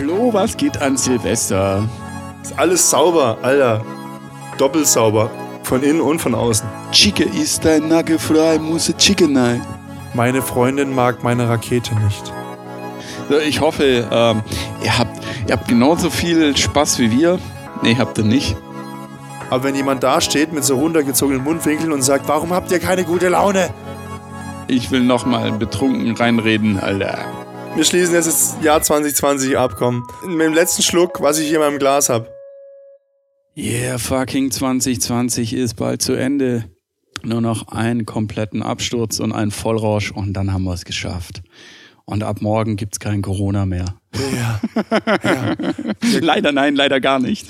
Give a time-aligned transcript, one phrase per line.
[0.00, 1.86] Flo, was geht an Silvester?
[2.42, 3.84] Ist alles sauber, Alter.
[4.56, 5.30] Doppelt sauber.
[5.62, 6.66] Von innen und von außen.
[6.90, 9.60] Chica ist dein Nagel frei, muss Chicken nein.
[10.14, 12.32] Meine Freundin mag meine Rakete nicht.
[13.46, 14.42] Ich hoffe, ähm,
[14.82, 17.38] ihr, habt, ihr habt genauso viel Spaß wie wir.
[17.82, 18.56] Nee, habt ihr nicht.
[19.50, 23.04] Aber wenn jemand da steht mit so runtergezogenen Mundwinkeln und sagt, warum habt ihr keine
[23.04, 23.68] gute Laune?
[24.66, 27.18] Ich will nochmal betrunken reinreden, Alter.
[27.76, 30.06] Wir schließen jetzt das Jahr 2020 ab, komm.
[30.26, 32.28] Mit dem letzten Schluck, was ich hier in meinem Glas hab.
[33.56, 36.64] Yeah, fucking 2020 ist bald zu Ende.
[37.22, 41.42] Nur noch einen kompletten Absturz und einen Vollrausch und dann haben wir es geschafft.
[42.04, 43.94] Und ab morgen gibt's kein Corona mehr.
[44.34, 44.60] Ja.
[45.22, 45.54] ja.
[46.20, 47.46] leider nein, leider gar nicht.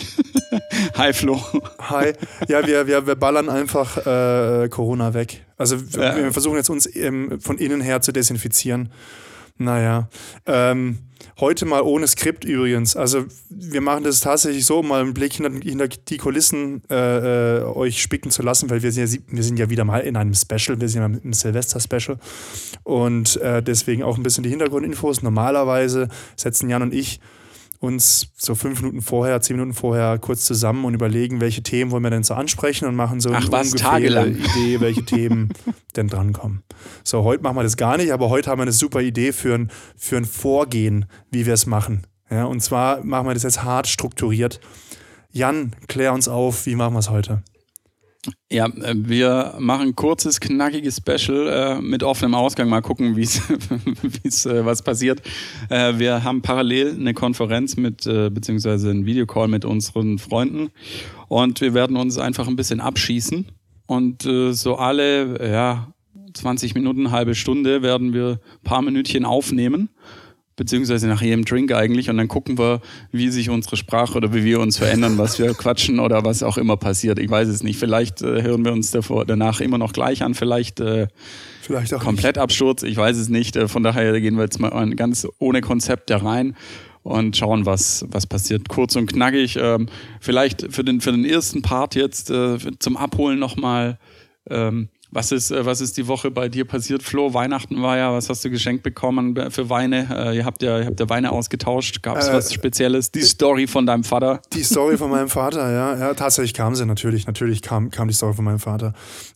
[0.96, 1.40] Hi Flo.
[1.78, 2.12] Hi.
[2.48, 5.46] Ja, wir, wir, wir ballern einfach äh, Corona weg.
[5.56, 6.16] Also Ja.
[6.16, 8.90] wir versuchen jetzt uns ähm, von innen her zu desinfizieren.
[9.60, 10.08] Naja.
[10.46, 11.00] Ähm,
[11.38, 12.96] heute mal ohne Skript übrigens.
[12.96, 17.58] Also wir machen das tatsächlich so, um mal einen Blick hinter, hinter die Kulissen äh,
[17.58, 20.16] äh, euch spicken zu lassen, weil wir sind, ja, wir sind ja wieder mal in
[20.16, 22.18] einem Special, wir sind ja im Silvester-Special.
[22.84, 25.20] Und äh, deswegen auch ein bisschen die Hintergrundinfos.
[25.22, 27.20] Normalerweise setzen Jan und ich
[27.80, 32.02] uns so fünf Minuten vorher, zehn Minuten vorher kurz zusammen und überlegen, welche Themen wollen
[32.02, 34.28] wir denn so ansprechen und machen so Ach eine was, ungefähre.
[34.28, 35.48] Idee, welche Themen
[35.96, 36.62] denn drankommen.
[37.02, 39.54] So, heute machen wir das gar nicht, aber heute haben wir eine super Idee für
[39.54, 42.06] ein, für ein Vorgehen, wie wir es machen.
[42.30, 44.60] Ja, und zwar machen wir das jetzt hart strukturiert.
[45.32, 47.42] Jan, klär uns auf, wie machen wir es heute?
[48.52, 52.68] Ja, äh, wir machen kurzes, knackiges Special äh, mit offenem Ausgang.
[52.68, 53.22] Mal gucken, wie
[54.24, 55.22] es äh, was passiert.
[55.70, 60.70] Äh, wir haben parallel eine Konferenz mit, äh, beziehungsweise einen Videocall mit unseren Freunden.
[61.28, 63.46] Und wir werden uns einfach ein bisschen abschießen.
[63.86, 65.92] Und äh, so alle, ja,
[66.34, 69.88] 20 Minuten, halbe Stunde werden wir ein paar Minütchen aufnehmen.
[70.60, 72.10] Beziehungsweise nach jedem Drink eigentlich.
[72.10, 72.82] Und dann gucken wir,
[73.12, 76.58] wie sich unsere Sprache oder wie wir uns verändern, was wir quatschen oder was auch
[76.58, 77.18] immer passiert.
[77.18, 77.78] Ich weiß es nicht.
[77.78, 80.34] Vielleicht äh, hören wir uns davor, danach immer noch gleich an.
[80.34, 81.08] Vielleicht äh,
[81.62, 82.82] Vielleicht auch komplett Absturz.
[82.82, 83.56] Ich weiß es nicht.
[83.56, 86.54] Äh, Von daher gehen wir jetzt mal an- ganz ohne Konzept da rein
[87.04, 88.68] und schauen, was, was passiert.
[88.68, 89.56] Kurz und knackig.
[89.58, 89.86] Ähm,
[90.20, 93.98] vielleicht für den, für den ersten Part jetzt äh, zum Abholen nochmal.
[94.50, 97.34] Ähm, was ist, äh, was ist die Woche bei dir passiert, Flo?
[97.34, 100.08] Weihnachten war ja, was hast du geschenkt bekommen für Weine?
[100.32, 102.02] Äh, ihr habt ja, ihr habt ja Weine ausgetauscht.
[102.02, 103.10] Gab es Äh, was Spezielles?
[103.10, 104.40] Die Story von deinem Vater?
[104.52, 105.98] Die Story von meinem Vater, ja.
[105.98, 106.14] ja.
[106.14, 107.26] Tatsächlich kam sie natürlich.
[107.26, 108.92] Natürlich kam, kam die Story von meinem Vater.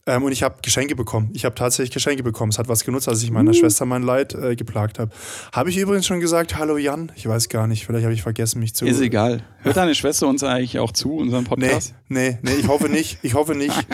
[0.07, 1.31] Ähm, und ich habe Geschenke bekommen.
[1.35, 2.51] Ich habe tatsächlich Geschenke bekommen.
[2.51, 5.11] Es hat was genutzt, als ich meiner Schwester mein Leid äh, geplagt habe.
[5.53, 7.11] Habe ich übrigens schon gesagt, hallo Jan?
[7.17, 7.87] Ich weiß gar nicht.
[7.87, 8.87] Vielleicht habe ich vergessen, mich zu.
[8.87, 9.43] Ist egal.
[9.63, 11.95] Hört deine Schwester uns eigentlich auch zu, unseren Nee, Podcast?
[12.09, 13.19] nee, nee, ich hoffe nicht.
[13.23, 13.75] Ich hoffe nicht.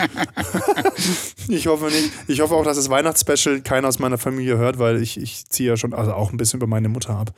[1.47, 2.11] ich hoffe nicht.
[2.27, 5.69] Ich hoffe auch, dass das Weihnachtsspecial keiner aus meiner Familie hört, weil ich, ich ziehe
[5.69, 7.33] ja schon also auch ein bisschen über meine Mutter ab.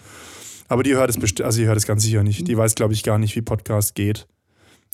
[0.67, 2.47] Aber die hört es bestimmt, also die hört es ganz sicher nicht.
[2.47, 4.27] Die weiß, glaube ich, gar nicht, wie Podcast geht.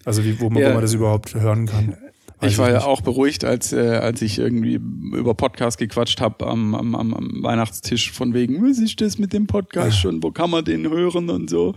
[0.05, 0.69] Also wie, wo, man, Ja.
[0.69, 1.97] wo man das überhaupt hören kann.
[2.39, 6.47] Weiß Ich war ja auch beruhigt, als, äh, als ich irgendwie über Podcast gequatscht habe
[6.47, 10.49] am, am, am, Weihnachtstisch von wegen, was ist das mit dem Podcast schon, wo kann
[10.49, 11.75] man den hören und so.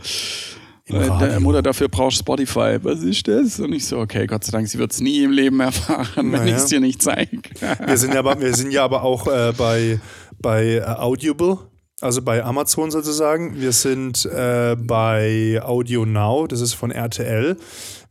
[0.87, 2.79] Äh, der Mutter, dafür brauchst Spotify.
[2.83, 3.61] Was ist das?
[3.61, 6.31] Und ich so, okay, Gott sei Dank, sie wird es nie im Leben erfahren, wenn
[6.31, 6.47] Naja.
[6.47, 7.41] ich es dir nicht zeige.
[7.87, 10.01] Wir sind ja aber, wir sind ja aber auch äh, bei,
[10.41, 11.59] bei äh, Audible,
[12.01, 13.61] also bei Amazon sozusagen.
[13.61, 17.57] Wir sind äh, bei Audio Now, das ist von RTL.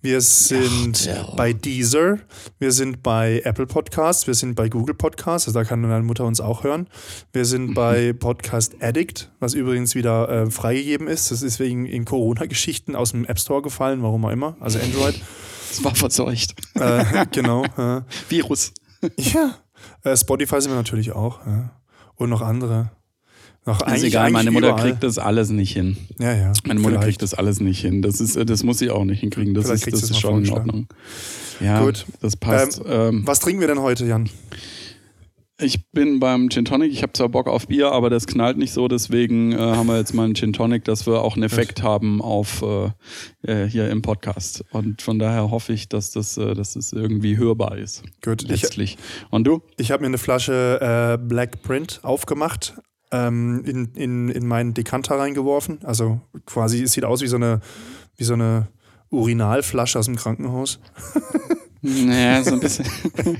[0.03, 1.35] Wir sind RTL.
[1.35, 2.17] bei Deezer.
[2.57, 4.25] Wir sind bei Apple Podcasts.
[4.25, 5.47] Wir sind bei Google Podcasts.
[5.47, 6.88] Also da kann deine Mutter uns auch hören.
[7.34, 11.29] Wir sind bei Podcast Addict, was übrigens wieder äh, freigegeben ist.
[11.29, 14.57] Das ist wegen in Corona-Geschichten aus dem App Store gefallen, warum auch immer.
[14.59, 15.19] Also Android.
[15.72, 16.53] Es war verseucht.
[16.73, 17.63] äh, genau.
[17.78, 18.01] Äh.
[18.28, 18.73] Virus.
[19.17, 19.56] Ja.
[20.03, 21.45] Äh, Spotify sind wir natürlich auch.
[21.45, 21.72] Ja.
[22.16, 22.91] Und noch andere.
[23.66, 24.83] Noch Ist egal, meine Mutter überall.
[24.89, 25.97] kriegt das alles nicht hin.
[26.17, 26.53] Ja, ja.
[26.66, 27.07] Meine Mutter Vielleicht.
[27.07, 28.01] kriegt das alles nicht hin.
[28.01, 29.53] Das ist, äh, das muss sie auch nicht hinkriegen.
[29.53, 30.51] Das Vielleicht ist, das ist schon in.
[30.51, 30.88] Ordnung.
[31.59, 32.07] Ja, Gut.
[32.22, 32.81] das passt.
[32.88, 34.29] Ähm, Was trinken wir denn heute, Jan?
[35.59, 36.91] Ich bin beim Gin Tonic.
[36.91, 38.88] Ich habe zwar Bock auf Bier, aber das knallt nicht so.
[38.88, 42.19] Deswegen äh, haben wir jetzt mal einen Gin Tonic, dass wir auch einen Effekt haben
[42.19, 42.90] auf äh,
[43.43, 44.66] äh, hier im Podcast.
[44.72, 48.02] Und von daher hoffe ich, dass das, äh, dass das irgendwie hörbar ist.
[48.23, 48.41] Gut.
[48.41, 48.97] Ich, Letztlich.
[49.29, 49.61] Und du?
[49.78, 52.73] ich habe mir eine Flasche äh, Black Print aufgemacht,
[53.11, 55.79] ähm, in, in, in meinen Dekanter reingeworfen.
[55.84, 57.59] Also quasi, es sieht aus wie so eine,
[58.17, 58.67] wie so eine
[59.09, 60.79] Urinalflasche aus dem Krankenhaus.
[61.84, 62.85] Naja, so ein bisschen.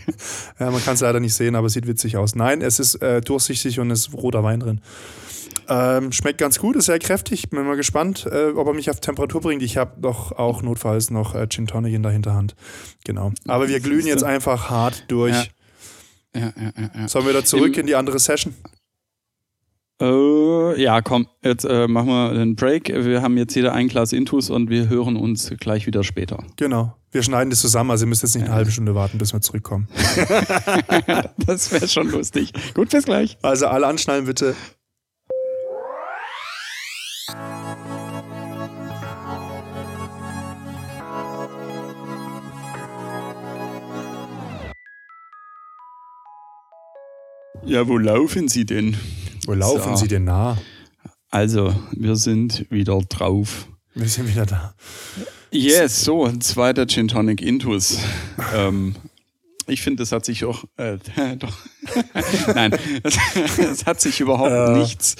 [0.60, 2.34] Ja, man kann es leider nicht sehen, aber es sieht witzig aus.
[2.34, 4.82] Nein, es ist äh, durchsichtig und es ist roter Wein drin.
[5.70, 7.52] Ähm, schmeckt ganz gut, ist sehr kräftig.
[7.52, 9.62] Bin mal gespannt, äh, ob er mich auf Temperatur bringt.
[9.62, 12.56] Ich habe doch auch notfalls noch äh, Gin Tonic in der Hinterhand.
[13.06, 13.32] Genau.
[13.48, 15.52] Aber wir glühen jetzt einfach hart durch.
[16.34, 16.42] Ja.
[16.42, 17.08] Ja, ja, ja.
[17.08, 18.56] Sollen wir da zurück Im- in die andere Session?
[20.02, 22.88] Äh, ja, komm, jetzt äh, machen wir einen Break.
[22.90, 26.44] Wir haben jetzt jeder ein Glas Intus und wir hören uns gleich wieder später.
[26.56, 26.96] Genau.
[27.12, 29.42] Wir schneiden das zusammen, also ihr müsst jetzt nicht eine halbe Stunde warten, bis wir
[29.42, 29.88] zurückkommen.
[31.46, 32.52] das wäre schon lustig.
[32.74, 33.38] Gut, bis gleich.
[33.44, 34.56] Also alle anschnallen bitte.
[47.64, 48.98] Ja, wo laufen Sie denn?
[49.46, 50.04] Wo laufen So.
[50.04, 50.58] Sie denn nah?
[51.30, 53.68] Also, wir sind wieder drauf.
[53.96, 54.74] Wir sind wieder da.
[55.52, 57.98] Yes, so, ein zweiter Gin Tonic Intus.
[58.56, 58.96] ähm,
[59.68, 60.98] ich finde, das hat sich auch, äh,
[61.40, 61.56] doch,
[62.56, 64.78] nein, es, hat sich überhaupt Äh.
[64.80, 65.16] nichts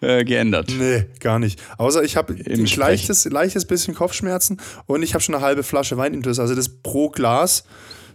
[0.00, 0.72] äh, geändert.
[0.78, 1.60] Nee, gar nicht.
[1.78, 5.96] Außer ich habe ein leichtes, leichtes bisschen Kopfschmerzen und ich habe schon eine halbe Flasche
[5.96, 6.38] Wein intus.
[6.38, 7.64] Also das pro Glas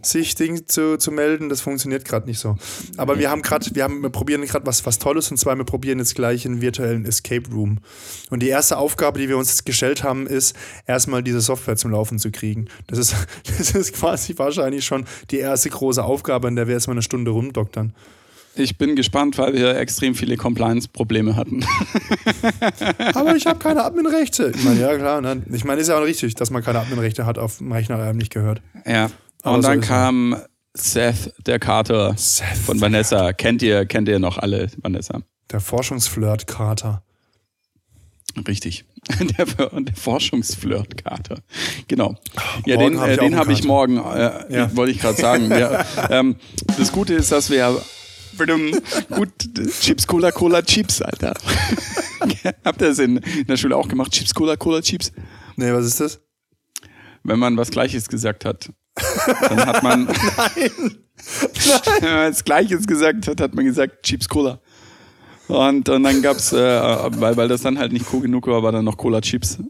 [0.05, 2.57] sich Ding zu, zu melden, das funktioniert gerade nicht so.
[2.97, 5.65] Aber wir haben gerade, wir haben, wir probieren gerade was, was Tolles und zwar wir
[5.65, 7.79] probieren jetzt gleich einen virtuellen Escape Room.
[8.29, 10.55] Und die erste Aufgabe, die wir uns jetzt gestellt haben, ist
[10.87, 12.67] erstmal diese Software zum Laufen zu kriegen.
[12.87, 13.15] Das ist,
[13.57, 17.31] das ist quasi wahrscheinlich schon die erste große Aufgabe, in der wir erstmal eine Stunde
[17.31, 17.93] rumdoktern.
[18.55, 21.65] Ich bin gespannt, weil wir extrem viele Compliance-Probleme hatten.
[23.15, 24.51] Aber ich habe keine Adminrechte.
[24.55, 25.21] Ich meine, ja klar.
[25.21, 25.41] Ne?
[25.51, 28.05] Ich meine, ist ja auch richtig, dass man keine Adminrechte hat auf dem Rechner, der
[28.05, 28.61] einem nicht gehört.
[28.85, 29.09] Ja.
[29.43, 29.87] Aber Und so dann es.
[29.87, 30.35] kam
[30.73, 33.33] Seth, der Kater Seth, von Vanessa.
[33.33, 35.21] Kennt ihr, kennt ihr noch alle, Vanessa?
[35.51, 37.03] Der Forschungsflirt-Kater.
[38.47, 38.85] Richtig.
[39.37, 41.35] Der, der Forschungsflirt-Kater.
[41.89, 42.15] Genau.
[42.65, 44.75] Ja, morgen den, hab äh, ich den einen habe ich morgen, äh, Ja.
[44.77, 45.51] wollte ich gerade sagen.
[45.51, 46.37] Ja, ähm,
[46.77, 47.79] das Gute ist, dass wir
[49.11, 49.29] gut
[49.81, 51.33] Chips, Cola, Cola, Chips, Alter.
[52.63, 54.11] Habt ihr das in, in der Schule auch gemacht?
[54.13, 55.11] Chips, Cola, Cola, Chips?
[55.57, 56.21] Nee, was ist das?
[57.23, 60.05] Wenn man was Gleiches gesagt hat, dann hat man.
[60.37, 60.97] Nein!
[62.01, 64.59] Wenn man was Gleiches gesagt hat, hat man gesagt Chips, Cola.
[65.47, 68.71] Und, und dann gab's, äh, weil, weil das dann halt nicht cool genug war, war
[68.71, 69.59] dann noch Cola Chips.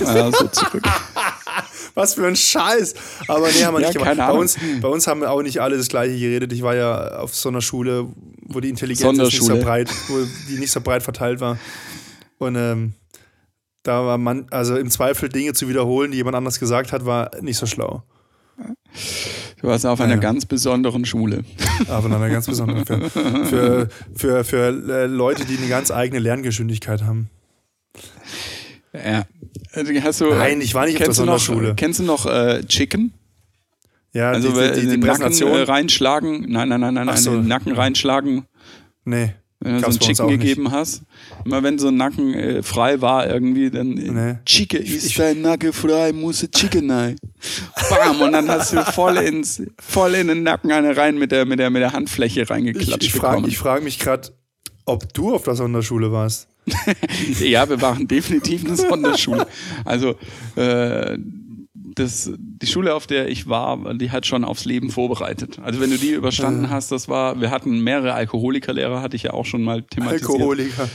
[0.00, 0.82] Äh, so zurück.
[1.94, 2.94] Was für ein Scheiß.
[3.28, 4.16] Aber nee, haben wir Ja, nicht gemacht.
[4.18, 6.52] Bei uns, bei uns haben wir auch nicht alle das Gleiche geredet.
[6.52, 8.08] Ich war ja auf so einer Schule,
[8.48, 10.18] wo die Intelligenz nicht so breit, wo
[10.48, 11.56] die nicht so breit verteilt war.
[12.38, 12.94] Und ähm,
[13.84, 17.30] da war man, also im Zweifel Dinge zu wiederholen, die jemand anders gesagt hat, war
[17.40, 18.02] nicht so schlau.
[19.60, 20.20] Du warst auf einer Ja.
[20.20, 21.44] ganz besonderen Schule.
[21.88, 22.84] Aber noch eine ganz besondere.
[22.84, 27.30] Für, für, für, für äh, Leute, die eine ganz eigene Lerngeschwindigkeit haben.
[28.92, 29.24] Ja.
[29.72, 31.74] Äh, Hast du, Nein, ich war nicht auf der du noch, Sonderschule.
[31.74, 33.12] Kennst du noch äh, Chicken?
[34.12, 36.50] Ja, Also die, die, die, die Nacken äh, reinschlagen.
[36.50, 37.32] Nein, nein, nein, nein, nein, so.
[37.36, 38.46] den Nacken reinschlagen.
[39.04, 39.34] nee.
[39.60, 40.40] Wenn du so Gab's einen bei uns Chicken auch nicht.
[40.40, 41.02] gegeben hast,
[41.44, 44.34] immer wenn so ein Nacken äh, frei war irgendwie, dann äh, Nee.
[44.44, 47.16] Chicken, ist dein Nacken frei, muss Chicken rein.
[47.90, 51.46] Bam, und dann hast du voll ins, voll in den Nacken eine rein mit der,
[51.46, 54.30] mit der, mit der Handfläche reingeklatscht ich frage ich frag mich gerade,
[54.84, 56.48] ob du auf der Sonderschule warst.
[57.40, 59.46] Ja, wir waren definitiv eine Sonderschule.
[59.84, 60.16] Also
[60.56, 61.16] äh,
[61.74, 62.30] das,
[62.62, 65.58] die Schule, auf der ich war, die hat schon aufs Leben vorbereitet.
[65.62, 69.32] Also wenn du die überstanden hast, das war, wir hatten mehrere Alkoholikerlehrer, hatte ich ja
[69.32, 70.30] auch schon mal thematisiert.
[70.30, 70.88] Alkoholiker.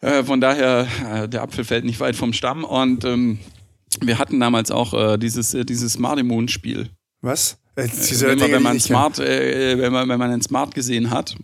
[0.00, 2.64] Äh, von daher, äh, der Apfel fällt nicht weit vom Stamm.
[2.64, 3.38] Und ähm,
[4.00, 6.90] wir hatten damals auch äh, dieses, äh, dieses Smart Moon Spiel.
[7.20, 7.58] Was?
[7.76, 8.80] Äh, diese Wenn man, wenn, man.
[8.80, 11.36] Smart, äh, wenn, man, wenn man einen Smart gesehen hat.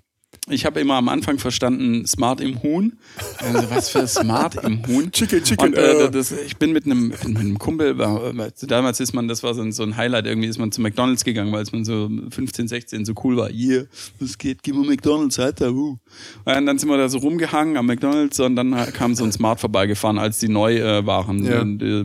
[0.50, 2.98] Ich habe immer am Anfang verstanden, Smart im Huhn.
[3.38, 5.10] Also, was für Smart im Huhn?
[5.12, 6.10] Chicken, Chicken, Und äh, äh.
[6.10, 8.32] das, ich bin mit einem, mit einem Kumpel, war,
[8.62, 11.24] damals ist man, das war so ein, so ein Highlight, irgendwie ist man zu McDonalds
[11.24, 13.50] gegangen, weil es man so 15, 16 so cool war.
[13.50, 13.84] Yeah,
[14.20, 15.72] was geht, gib mir McDonalds, Alter.
[15.72, 15.98] Uh.
[16.44, 19.60] Und dann sind wir da so rumgehangen am McDonalds und dann kam so ein Smart
[19.60, 21.44] vorbeigefahren, als die neu äh, waren.
[21.44, 21.60] Ja.
[21.60, 22.04] Und, äh.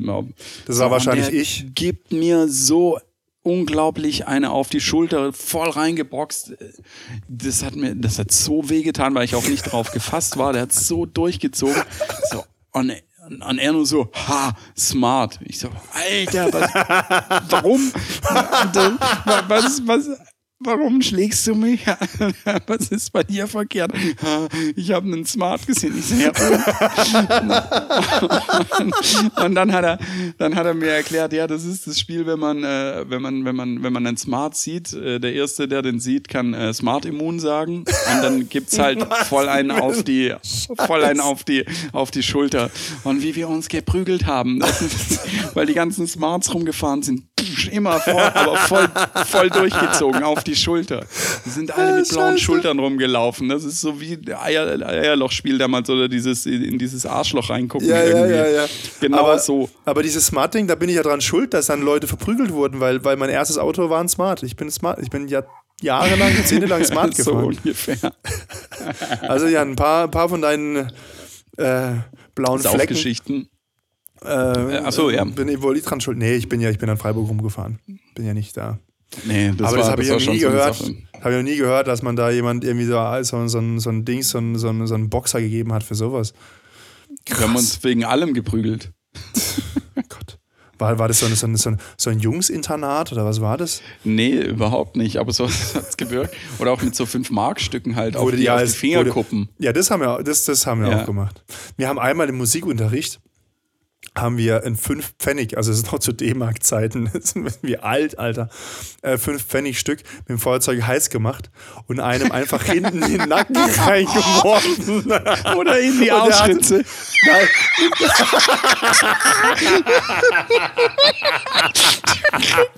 [0.66, 1.66] Das war wahrscheinlich ich.
[1.76, 2.98] Gibt mir so
[3.44, 6.56] unglaublich eine auf die Schulter voll reingeboxt.
[7.28, 10.54] Das hat mir, das hat so wehgetan, weil ich auch nicht drauf gefasst war.
[10.54, 11.84] Der hat so durchgezogen.
[12.32, 12.94] So, und,
[13.28, 15.40] und er nur so, ha, smart.
[15.44, 16.74] Ich so, Alter, was,
[17.50, 17.94] warum?
[19.48, 20.10] Was, was,
[20.64, 21.86] warum schlägst du mich?
[22.68, 23.92] Was ist bei dir verkehrt?
[24.76, 25.98] Ich habe einen Smart gesehen.
[25.98, 26.30] Ich so, ja,
[29.44, 30.00] und, dann hat er,
[30.38, 33.46] dann hat er mir erklärt, ja, das ist das Spiel, wenn man, äh, wenn man,
[33.46, 36.74] wenn man, wenn man einen Smart sieht, äh, der erste, der den sieht, kann äh,
[36.74, 40.34] Smart Immun sagen und dann gibt's halt voll einen auf die,
[40.88, 42.70] voll einen auf die, auf die Schulter.
[43.04, 44.62] Und wie wir uns geprügelt haben,
[45.54, 47.24] weil die ganzen Smarts rumgefahren sind,
[47.72, 48.90] immer voll, aber voll,
[49.26, 51.06] voll durchgezogen auf die Schulter.
[51.46, 52.44] Die sind alle mit blauen Scheiße.
[52.44, 53.50] Schultern rumgelaufen.
[53.50, 57.88] Das ist so wie Eier, Eierloch-Spiel damals oder dieses in dieses Arschloch reingucken.
[57.88, 58.36] Ja, ja, irgendwie.
[58.36, 58.66] ja, ja.
[59.00, 59.70] Genau aber, so.
[59.86, 63.04] Aber dieses Smart-Ding, da bin ich ja dran schuld, dass dann Leute verprügelt wurden, weil,
[63.04, 64.44] weil mein erstes Auto war ein Smart.
[64.44, 65.00] Ich bin smart.
[65.02, 65.44] Ich bin ja
[65.82, 67.46] jahrelang, jahrzehntelang Smart so gefahren.
[67.46, 68.14] ungefähr.
[69.22, 70.92] Also ja, ein paar, ein paar von deinen
[71.58, 71.92] äh,
[72.36, 73.48] blauen Flecken.
[74.24, 75.24] Äh, ach so, ja.
[75.24, 76.18] Bin ich wohl nicht dran schuld.
[76.18, 77.80] Nee, ich bin ja, ich bin an Freiburg rumgefahren.
[78.16, 78.80] Bin ja nicht da.
[79.26, 80.80] Nee, das Aber war, das habe ich ja nie gehört.
[81.22, 84.06] Habe ich noch nie gehört, dass man da jemand irgendwie so, so, so, so ein
[84.06, 86.34] Ding, so ein, so, ein, so einen Boxer gegeben hat für sowas.
[87.28, 88.92] Wir haben uns wegen allem geprügelt.
[90.10, 90.40] Gott.
[90.80, 93.82] War, war das so, eine, so, ein, so ein Jungsinternat oder was war das?
[94.04, 95.18] Nee, überhaupt nicht.
[95.18, 96.36] Aber so hat's gewirkt.
[96.60, 99.50] Oder auch mit so 5-Mark-Stücken halt auf Wurde die, die auf die Fingerkuppen.
[99.60, 101.02] Ja, das haben wir, das, das haben wir Ja.
[101.02, 101.44] auch gemacht.
[101.78, 103.22] Wir haben einmal im Musikunterricht
[104.16, 108.50] haben wir in 5 Pfennig, also es ist noch zu D-Mark-Zeiten, sind wir alt, Alter,
[109.02, 111.50] äh, 5 Pfennig Stück mit dem Feuerzeug heiß gemacht
[111.88, 115.12] und einem einfach hinten in den Nacken reingeworfen.
[115.58, 116.84] Oder in die Arschritze.
[117.26, 117.48] Nein,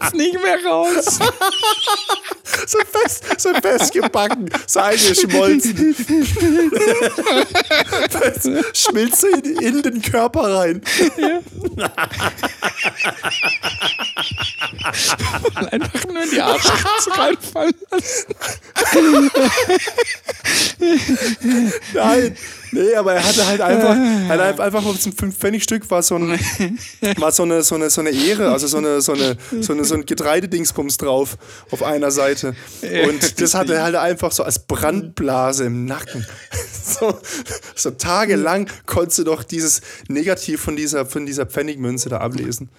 [0.02, 1.20] Ist nicht mehr raus.
[2.68, 5.96] so fest, so festgebacken, so eingeschmolzen.
[8.12, 10.82] Das schmilzt so in, in den Körper rein.
[15.72, 18.36] Einfach nur in die Arschritze reinfallen lassen.
[21.94, 22.38] Nein,
[22.76, 23.96] nee, aber er hatte halt einfach,
[24.30, 26.40] hat einfach auf diesem 5-Pfennig-Stück war so, ein,
[27.18, 29.86] war so, eine, so, eine, so eine Ehre, also so, eine, so, eine, so, eine,
[29.86, 31.38] so ein Getreidedingsbums drauf
[31.72, 32.56] auf einer Seite.
[33.08, 36.26] Und das hatte er halt einfach so als Brandblase im Nacken.
[36.86, 37.18] So,
[37.74, 42.70] so tagelang konntest du doch dieses Negativ von dieser, von dieser Pfennigmünze da ablesen.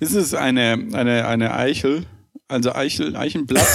[0.00, 2.06] Ist es eine, eine, eine Eichel?
[2.52, 3.66] Also Eichel, Eichenblatt?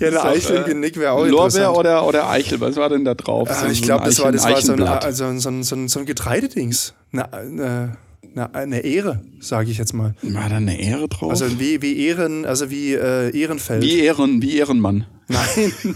[0.00, 1.76] Ja, eine Eichel im äh, Genick wäre auch Lorbeer interessant.
[1.78, 2.60] oder, oder Eichel?
[2.60, 3.48] Was war denn da drauf?
[3.50, 5.88] Ah, So ich glaube, das war, das war so ein, also so ein, so ein,
[5.88, 6.94] so ein Getreidedings.
[7.12, 7.96] Eine, eine,
[8.34, 10.14] eine, eine Ehre, sage ich jetzt mal.
[10.22, 11.30] War da eine Ehre drauf?
[11.30, 13.82] Also wie, wie Ehren, also wie äh, Ehrenfeld.
[13.82, 15.06] wie Ehren, wie Ehrenmann.
[15.28, 15.72] Nein.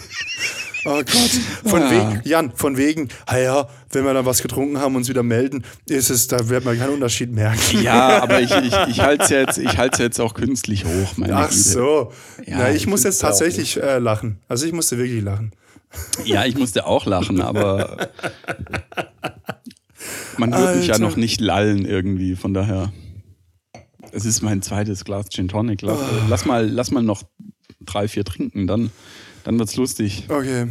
[0.91, 1.41] Oh Gott.
[1.67, 1.91] Von Ja.
[1.91, 5.23] wegen, Jan, von wegen, ah ja, wenn wir dann was getrunken haben und uns wieder
[5.23, 7.83] melden, ist es, da wird man keinen Unterschied merken.
[7.83, 11.37] Ja, aber ich, ich, ich halte es jetzt, ich halt's jetzt auch künstlich hoch, meine
[11.37, 11.61] Ach Güte.
[11.61, 12.13] so.
[12.47, 14.39] Ja, Na, ich, ich muss jetzt tatsächlich äh, lachen.
[14.49, 15.53] Also ich musste wirklich lachen.
[16.25, 18.09] Ja, ich musste auch lachen, aber
[20.37, 21.05] man wird mich ja Alter.
[21.05, 22.93] noch nicht lallen irgendwie, von daher.
[24.13, 25.83] Es ist mein zweites Glas Gin Tonic.
[25.83, 26.05] Lass, Ah.
[26.29, 27.23] lass, mal, lass mal noch
[27.81, 28.91] drei, vier trinken, dann,
[29.45, 30.25] dann wird's lustig.
[30.29, 30.69] Okay.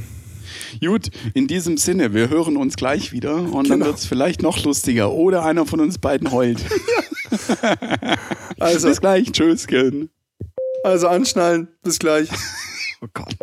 [0.81, 3.85] Gut, in diesem Sinne, wir hören uns gleich wieder und dann Genau.
[3.87, 5.11] wird's vielleicht noch lustiger.
[5.11, 6.59] Oder einer von uns beiden heult.
[8.59, 9.67] Also, Bis gleich, tschüss.
[9.67, 10.09] Ken.
[10.83, 11.67] also anschnallen.
[11.83, 12.29] Bis gleich.
[13.01, 13.35] Oh Gott.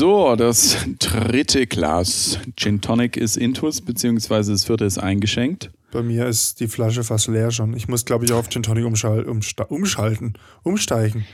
[0.00, 5.72] So, das dritte Glas Gin Tonic ist intus, beziehungsweise das vierte ist eingeschenkt.
[5.92, 7.76] Bei mir ist die Flasche fast leer schon.
[7.76, 10.38] Ich muss, glaube ich, auf Gin Tonic umschal umsta umschalten.
[10.62, 11.26] Umsteigen.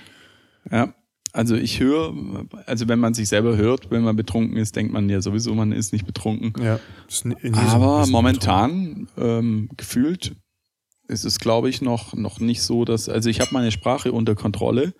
[0.69, 0.93] Ja,
[1.33, 2.13] also ich höre,
[2.67, 5.71] also wenn man sich selber hört, wenn man betrunken ist, denkt man ja sowieso, man
[5.71, 6.53] ist nicht betrunken.
[6.61, 6.81] Ja.
[7.69, 10.35] Aber momentan ähm, gefühlt
[11.07, 14.35] ist es, glaube ich, noch, noch nicht so, dass, also ich habe meine Sprache unter
[14.35, 14.93] Kontrolle.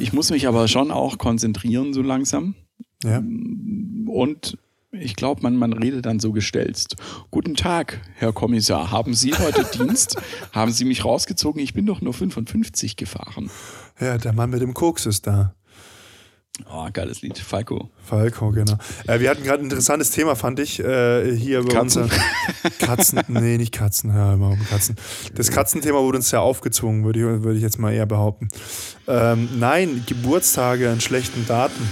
[0.00, 2.56] Ich muss mich aber schon auch konzentrieren so langsam.
[3.02, 4.08] Betrunken.
[4.08, 4.58] Und
[4.92, 6.96] ich glaube, man, man redet dann so gestelzt.
[7.30, 8.90] Guten Tag, Herr Kommissar.
[8.90, 10.16] Haben Sie heute Dienst?
[10.52, 11.62] Haben Sie mich rausgezogen?
[11.62, 13.50] Ich bin doch nur 55 gefahren.
[13.98, 14.08] Ja.
[14.08, 15.54] ja, der Mann mit dem Koks ist da.
[16.70, 17.38] Oh, geiles Lied.
[17.38, 17.90] Falco.
[18.04, 18.76] Falco, genau.
[19.06, 22.02] Äh, wir hatten gerade ein interessantes Thema, fand ich, äh, hier bei Katzen?
[22.02, 22.12] uns.
[22.78, 24.96] Katzen, nee, nicht Katzen, ja, immer um Katzen.
[25.34, 28.48] Das Katzenthema wurde uns ja aufgezwungen, würde ich, würde ich jetzt mal eher behaupten.
[29.08, 31.88] Ähm, nein, Geburtstage an schlechten Daten.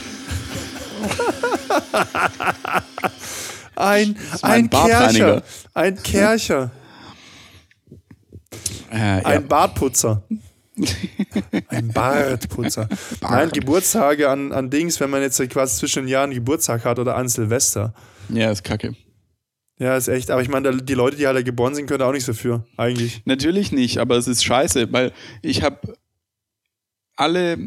[3.76, 4.70] ein, ein.
[4.70, 5.42] Kercher.
[5.74, 6.70] Ein Kercher.
[8.90, 9.24] Äh, ja.
[9.24, 10.22] Ein Bartputzer.
[11.68, 12.88] Ein Bartputzer.
[13.20, 17.16] Nein, Geburtstage an, an Dings, wenn man jetzt quasi zwischen den Jahren Geburtstag hat oder
[17.16, 17.94] an Silvester.
[18.28, 18.94] ja, ist kacke.
[19.78, 20.30] Ja, ist echt.
[20.30, 22.66] Aber ich meine, die Leute, die halt da geboren sind, können da auch nichts dafür,
[22.76, 23.22] eigentlich.
[23.24, 25.78] Natürlich nicht, aber es ist scheiße, weil ich habe
[27.20, 27.58] alle,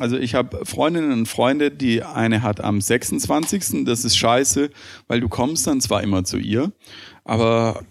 [0.00, 3.84] also ich habe Freundinnen und Freunde, die eine hat am 26.
[3.84, 4.70] Das ist scheiße,
[5.06, 6.72] weil du kommst dann zwar immer zu ihr,
[7.24, 7.84] aber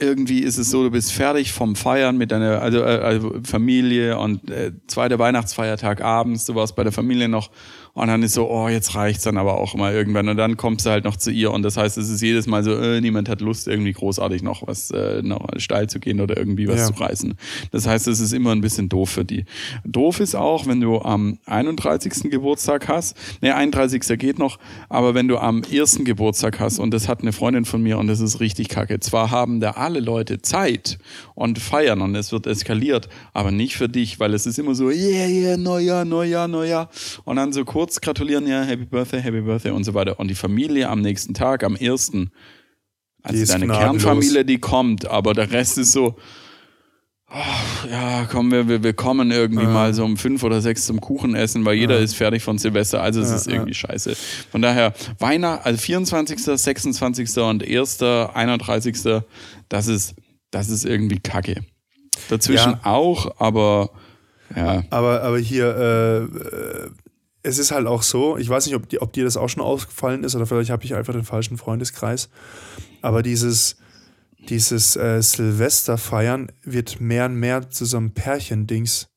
[0.00, 4.18] irgendwie ist es so, du bist fertig vom Feiern mit deiner also, äh, also Familie
[4.18, 7.50] und äh, zweiter Weihnachtsfeiertag abends, du warst bei der Familie noch
[7.92, 10.28] Und dann ist so, oh, jetzt reicht's dann aber auch mal irgendwann.
[10.28, 11.50] Und dann kommst du halt noch zu ihr.
[11.50, 14.66] Und das heißt, es ist jedes Mal so, äh, niemand hat Lust, irgendwie großartig noch
[14.66, 16.86] was, äh, noch steil zu gehen oder irgendwie was Ja.
[16.86, 17.34] zu reißen.
[17.72, 19.44] Das heißt, es ist immer ein bisschen doof für die.
[19.84, 22.30] Doof ist auch, wenn du am 31.
[22.30, 23.16] Geburtstag hast.
[23.42, 24.16] Ne, 31.
[24.18, 24.58] geht noch.
[24.88, 28.06] Aber wenn du am ersten Geburtstag hast, und das hat eine Freundin von mir, und
[28.06, 29.00] das ist richtig kacke.
[29.00, 30.98] Zwar haben da alle Leute Zeit
[31.34, 34.90] und feiern und es wird eskaliert, aber nicht für dich, weil es ist immer so,
[34.90, 36.88] yeah, yeah, Neujahr, Neujahr, Neujahr.
[37.24, 40.18] Und dann so kurz gratulieren, ja, Happy Birthday, Happy Birthday und so weiter.
[40.18, 42.30] Und die Familie am nächsten Tag, am ersten,
[43.22, 44.02] also deine gnadenlos.
[44.02, 46.16] Kernfamilie, die kommt, aber der Rest ist so,
[47.30, 51.00] oh, ja, komm, wir, wir, wir kommen irgendwie mal so um fünf oder sechs zum
[51.00, 54.14] Kuchen essen, weil jeder ist fertig von Silvester, also es ist irgendwie scheiße.
[54.50, 57.38] Von daher, Weihnachten, also 24., 26.
[57.38, 59.22] und 1., 31.,
[59.68, 60.14] das ist,
[60.50, 61.64] das ist irgendwie kacke.
[62.28, 62.80] Dazwischen Ja.
[62.84, 63.90] auch, aber
[64.54, 64.82] ja.
[64.90, 66.90] Aber, aber hier, äh, äh,
[67.42, 70.24] es ist halt auch so, ich weiß nicht, ob, ob dir das auch schon aufgefallen
[70.24, 72.28] ist oder vielleicht habe ich einfach den falschen Freundeskreis,
[73.02, 73.76] aber dieses,
[74.48, 79.09] dieses äh, Silvesterfeiern wird mehr und mehr zu so einem Pärchendings.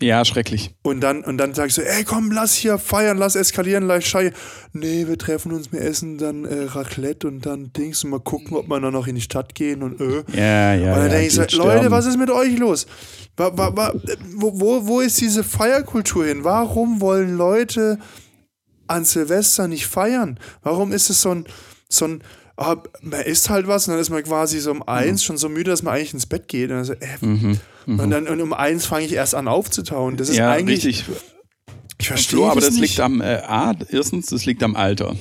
[0.00, 0.76] Ja, schrecklich.
[0.82, 4.32] Und dann, und dann sagst du, ey, komm, lass hier feiern, lass eskalieren, lass Schei.
[4.72, 8.56] Nee, wir treffen uns, wir essen dann äh, Raclette und dann Dings und mal gucken,
[8.56, 10.22] ob wir dann noch in die Stadt gehen und äh.
[10.36, 10.92] Ja, ja.
[10.92, 11.90] Und dann ja, denke ich so, geht Leute, sterben.
[11.90, 12.86] was ist mit euch los?
[13.36, 13.92] Wa, wa, wa,
[14.36, 16.44] wo, wo, wo ist diese Feierkultur hin?
[16.44, 17.98] Warum wollen Leute
[18.86, 20.38] an Silvester nicht feiern?
[20.62, 21.44] Warum ist es so ein,
[21.88, 22.22] so ein
[22.56, 25.48] ah, man isst halt was und dann ist man quasi so um eins schon so
[25.48, 26.70] müde, dass man eigentlich ins Bett geht.
[26.70, 27.56] Und dann, so, äh,
[27.88, 30.16] und dann und um eins fange ich erst an aufzutauen.
[30.16, 30.84] Das ist Mhm, Ja, eigentlich.
[30.84, 31.04] richtig.
[32.00, 35.16] Ich verstehe Flo, aber das das liegt am, äh, A, erstens, das liegt am Alter.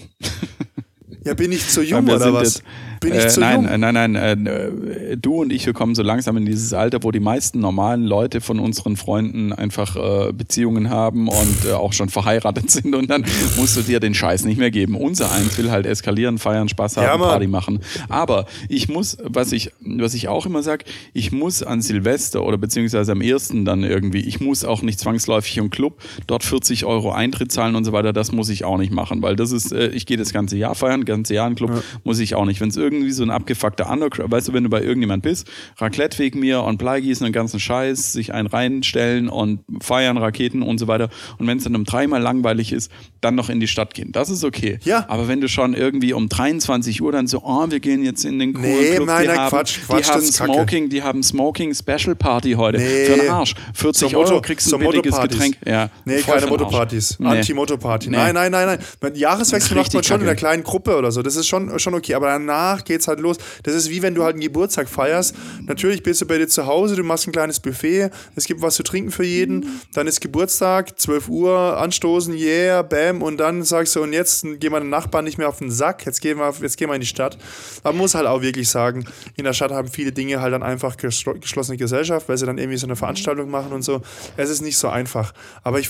[1.23, 2.55] ja, bin ich zu jung oder was?
[2.55, 2.63] jetzt-
[2.99, 3.65] bin ich äh, zu nein, jung?
[3.67, 7.11] äh, nein, nein, äh, du und ich, wir kommen so langsam in dieses Alter, wo
[7.11, 9.95] die meisten normalen Leute von unseren Freunden einfach
[10.29, 13.25] äh, Beziehungen haben und äh, auch schon verheiratet sind und dann
[13.57, 14.95] musst du dir den Scheiß nicht mehr geben.
[14.95, 17.17] Unser eins will halt eskalieren, feiern, Spaß haben, Ja.
[17.17, 17.79] Party machen.
[18.09, 22.57] Aber ich muss, was ich, was ich auch immer sag, ich muss an Silvester oder
[22.57, 27.11] beziehungsweise am ersten dann irgendwie, ich muss auch nicht zwangsläufig im Club dort 40 Euro
[27.11, 29.87] Eintritt zahlen und so weiter, das muss ich auch nicht machen, weil das ist, äh,
[29.89, 32.61] ich gehe das ganze Jahr feiern, ganze Jahr im Club, muss ich auch nicht.
[32.61, 36.17] Wenn es irgendwie so ein abgefuckter Underground, weißt du, wenn du bei irgendjemand bist, Raclette
[36.19, 40.87] wegen mir und Bleigießen und ganzen Scheiß, sich einen reinstellen und feiern, Raketen und so
[40.87, 41.09] weiter.
[41.37, 44.11] Und wenn es dann um dreimal langweilig ist, dann noch in die Stadt gehen.
[44.11, 44.79] Das ist okay.
[44.83, 45.05] Ja.
[45.09, 48.39] Aber wenn du schon irgendwie um 23 Uhr dann so, oh, wir gehen jetzt in
[48.39, 50.53] den coolen Nee, Club, nein, die nein, haben, Quatsch, Quatsch, die haben ist Kacke.
[50.53, 52.77] Smoking, die haben Smoking Special Party heute.
[52.77, 53.05] Nee.
[53.05, 53.53] Für den Arsch.
[53.73, 55.17] 40 Zur Euro Motto- kriegst du ein billiges.
[55.19, 55.57] Getränk.
[55.65, 56.47] Ja, Nee, keine.
[56.47, 57.17] Motto-Partys.
[57.19, 57.27] Nee.
[57.27, 58.09] Anti-Motto-Party.
[58.09, 58.79] Nein, nein, nein, nein.
[59.01, 60.39] Mit Jahreswechsel macht man schon in der kacke.
[60.47, 61.21] kleinen Gruppe oder so.
[61.21, 62.13] Das ist schon, schon okay.
[62.13, 63.37] Aber danach geht's halt los.
[63.63, 65.35] Das ist wie wenn du halt einen Geburtstag feierst.
[65.65, 68.75] Natürlich bist du bei dir zu Hause, du machst ein kleines Buffet, es gibt was
[68.75, 69.81] zu trinken für jeden.
[69.93, 73.21] Dann ist Geburtstag, 12 Uhr, anstoßen, yeah, bam.
[73.21, 76.05] Und dann sagst du, und jetzt gehen wir den Nachbarn nicht mehr auf den Sack.
[76.05, 77.37] Jetzt gehen wir, jetzt gehen wir in die Stadt.
[77.83, 80.95] Man muss halt auch wirklich sagen, in der Stadt haben viele Dinge halt dann einfach
[80.95, 84.01] geschlo- geschlossene Gesellschaft, weil sie dann irgendwie so eine Veranstaltung machen und so.
[84.35, 85.33] Es ist nicht so einfach.
[85.63, 85.89] Aber ich,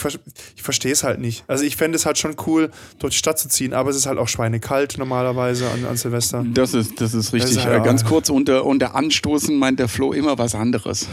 [0.56, 1.43] ich verstehe es halt nicht.
[1.47, 4.06] Also ich fände es halt schon cool, durch die Stadt zu ziehen, aber es ist
[4.06, 6.45] halt auch schweinekalt normalerweise an, an Silvester.
[6.54, 7.56] Das ist, das ist richtig.
[7.56, 11.08] Das ist halt äh, ganz kurz, unter, unter Anstoßen meint der Flo immer was anderes.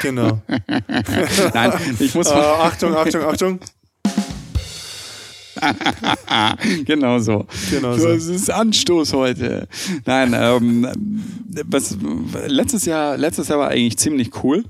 [0.00, 0.40] Genau.
[1.54, 3.60] Nein, ich muss äh, Achtung, Achtung, Achtung.
[6.84, 7.46] genau so.
[7.70, 8.08] Genau so.
[8.08, 9.68] Es ist Anstoß heute.
[10.04, 10.88] Nein, ähm,
[11.66, 11.96] was,
[12.46, 14.64] letztes Jahr, letztes Jahr war eigentlich ziemlich cool.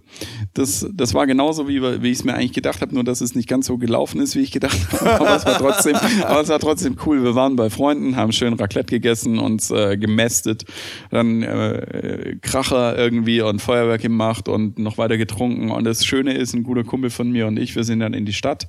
[0.55, 3.35] Das, das war genauso, wie, wie ich es mir eigentlich gedacht habe, nur dass es
[3.35, 5.21] nicht ganz so gelaufen ist, wie ich gedacht habe.
[5.21, 7.23] Aber es war trotzdem, aber es war trotzdem cool.
[7.23, 10.65] Wir waren bei Freunden, haben schön Raclette gegessen, uns äh, gemästet,
[11.11, 15.71] dann äh, Kracher irgendwie und Feuerwerk gemacht und noch weiter getrunken.
[15.71, 18.25] Und das Schöne ist, ein guter Kumpel von mir und ich, wir sind dann in
[18.25, 18.69] die Stadt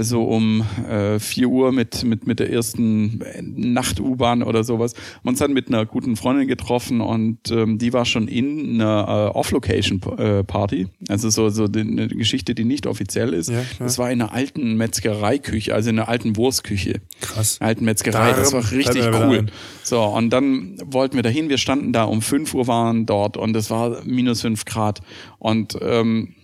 [0.00, 4.94] so um äh, 4 Uhr mit, mit, mit der ersten Nacht-U-Bahn oder sowas.
[5.18, 9.32] Haben uns dann mit einer guten Freundin getroffen und ähm, die war schon in einer
[9.34, 10.88] äh, Off-Location-Party.
[11.08, 13.50] Also so, so die, eine Geschichte, die nicht offiziell ist.
[13.50, 17.00] Ja, das war in einer alten Metzgereiküche, also in einer alten Wurstküche.
[17.20, 17.58] Krass.
[17.60, 19.46] Alten Metzgerei, das war Darum richtig cool.
[19.82, 23.56] So, und dann wollten wir dahin, wir standen da um 5 Uhr waren dort und
[23.56, 25.00] es war minus 5 Grad.
[25.38, 26.34] Und ähm,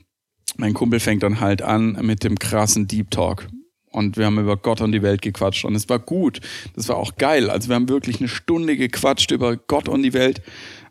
[0.56, 3.48] mein Kumpel fängt dann halt an mit dem krassen Deep Talk.
[3.94, 5.64] Und wir haben über Gott und die Welt gequatscht.
[5.64, 6.40] Und es war gut.
[6.74, 7.48] Das war auch geil.
[7.48, 10.42] Also wir haben wirklich eine Stunde gequatscht über Gott und die Welt.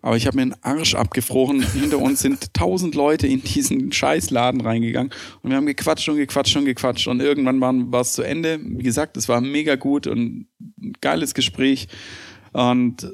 [0.02, 1.62] Aber ich habe mir den Arsch abgefroren.
[1.62, 5.12] Hinter uns sind tausend Leute in diesen Scheißladen reingegangen.
[5.41, 7.08] Und wir haben gequatscht und gequatscht und gequatscht.
[7.10, 8.60] Und irgendwann war es zu Ende.
[8.63, 10.47] Wie gesagt, es war mega gut und
[10.82, 11.89] ein geiles Gespräch.
[12.54, 13.12] Und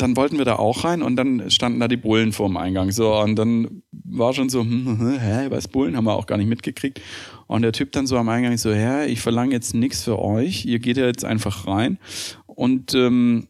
[0.00, 2.90] dann wollten wir da auch rein und dann standen da die Bullen vor dem Eingang.
[2.90, 5.96] So, und dann war schon so, hm, hm, hm hä, was Bullen?
[5.96, 7.00] Haben wir auch gar nicht mitgekriegt.
[7.46, 10.64] Und der Typ dann so am Eingang so, ja, ich verlange jetzt nichts für euch,
[10.64, 11.98] ihr geht ja jetzt einfach rein.
[12.46, 13.48] Und ähm,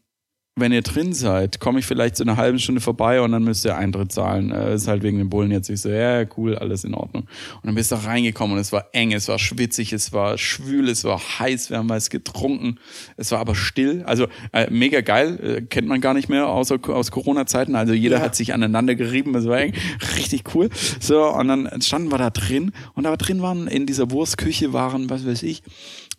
[0.57, 3.63] wenn ihr drin seid, komme ich vielleicht so eine halbe Stunde vorbei und dann müsst
[3.63, 4.51] ihr Eintritt zahlen.
[4.51, 5.69] Äh, ist halt wegen den Bullen jetzt.
[5.69, 7.23] Ich so, ja, cool, alles in Ordnung.
[7.23, 10.89] Und dann bist du reingekommen und es war eng, es war schwitzig, es war schwül,
[10.89, 12.79] es war heiß, wir haben was getrunken.
[13.15, 14.03] Es war aber still.
[14.05, 17.75] Also äh, mega geil, äh, kennt man gar nicht mehr außer aus Corona-Zeiten.
[17.75, 18.23] Also jeder ja.
[18.23, 19.73] hat sich aneinander gerieben, es war eng,
[20.17, 20.69] richtig cool.
[20.99, 25.09] So, und dann standen wir da drin und da drin waren in dieser Wurstküche waren,
[25.09, 25.63] was weiß ich,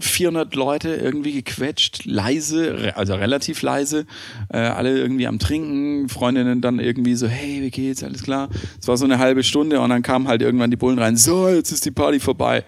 [0.04, 4.06] 400 Leute irgendwie gequetscht, leise, also relativ leise,
[4.48, 8.48] äh, alle irgendwie am Trinken, Freundinnen dann irgendwie so, hey, wie geht's, alles klar.
[8.80, 11.48] Es war so eine halbe Stunde und dann kamen halt irgendwann die Bullen rein, so,
[11.48, 12.64] jetzt ist die Party vorbei.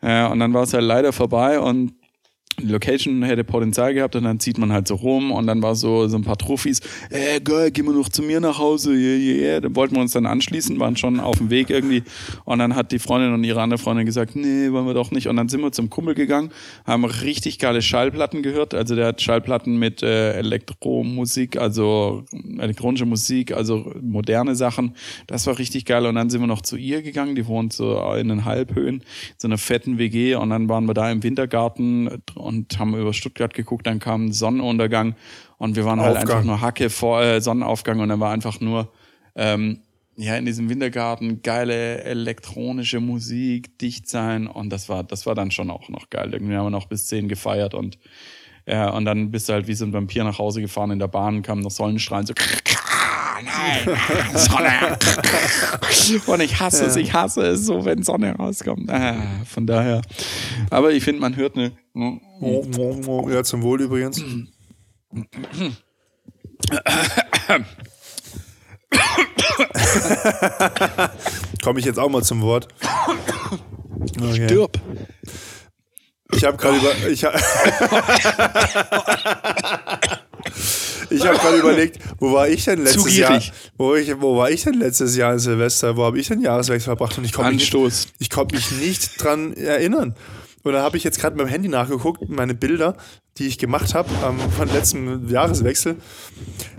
[0.00, 1.92] Äh, und dann war es halt leider vorbei und
[2.60, 5.74] die Location hätte Potenzial gehabt und dann zieht man halt so rum und dann war
[5.74, 9.16] so, so ein paar Trophys, äh, geil, gehen wir noch zu mir nach Hause, yeah,
[9.16, 9.60] yeah, yeah.
[9.60, 12.02] Dann wollten wir uns dann anschließen, waren schon auf dem Weg irgendwie
[12.44, 15.28] und dann hat die Freundin und ihre andere Freundin gesagt, nee, wollen wir doch nicht
[15.28, 16.50] und dann sind wir zum Kumpel gegangen,
[16.84, 22.24] haben richtig geile Schallplatten gehört, also der hat Schallplatten mit äh, Elektromusik, also
[22.58, 24.94] elektronische Musik, also moderne Sachen,
[25.26, 27.98] das war richtig geil und dann sind wir noch zu ihr gegangen, die wohnt so
[28.14, 29.02] in den Halbhöhen,
[29.36, 33.54] so einer fetten WG und dann waren wir da im Wintergarten und haben über Stuttgart
[33.54, 35.14] geguckt, dann kam Sonnenuntergang
[35.58, 38.92] und wir waren halt einfach nur Hacke vor äh, Sonnenaufgang und dann war einfach nur
[39.36, 39.82] ähm,
[40.16, 45.50] ja in diesem Wintergarten geile elektronische Musik, dicht sein und das war das war dann
[45.50, 46.32] schon auch noch geil.
[46.32, 47.98] Irgendwie haben wir noch bis zehn gefeiert und
[48.66, 51.08] ja, und dann bist du halt wie so ein Vampir nach Hause gefahren in der
[51.08, 52.34] Bahn, kam noch Sonnenstrahlen so
[53.44, 53.98] nein,
[54.34, 54.98] Sonne.
[56.26, 58.90] Und ich hasse es, ich hasse es so, wenn Sonne rauskommt.
[58.90, 60.02] Ah, von daher.
[60.70, 61.72] Aber ich finde, man hört eine.
[61.98, 64.22] Ja, zum Wohl übrigens.
[71.62, 72.68] Komme ich jetzt auch mal zum Wort?
[74.16, 74.44] Okay.
[74.44, 74.80] Stirb.
[76.32, 77.08] Ich habe gerade über.
[77.08, 77.32] Ich ha
[81.10, 83.42] Ich habe gerade überlegt, wo war ich denn letztes Jahr?
[83.76, 85.96] Wo, ich, wo war ich denn letztes Jahr in Silvester?
[85.96, 87.16] Wo habe ich denn Jahreswechsel verbracht?
[87.18, 90.14] Und ich konnte mich, nicht, konnt mich nicht dran erinnern.
[90.62, 92.96] Und da habe ich jetzt gerade mit dem Handy nachgeguckt, meine Bilder,
[93.36, 95.96] die ich gemacht habe ähm, von letzten Jahreswechsel.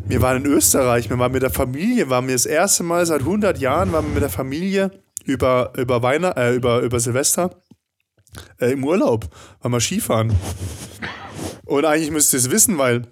[0.05, 3.21] Wir waren in Österreich, wir waren mit der Familie, waren wir das erste Mal seit
[3.21, 4.91] 100 Jahren, waren wir mit der Familie
[5.25, 7.61] über, über, Weihnacht, äh, über, über Silvester
[8.59, 9.29] äh, im Urlaub,
[9.61, 10.33] waren wir Skifahren.
[11.65, 13.07] Und eigentlich müsst ihr es wissen, weil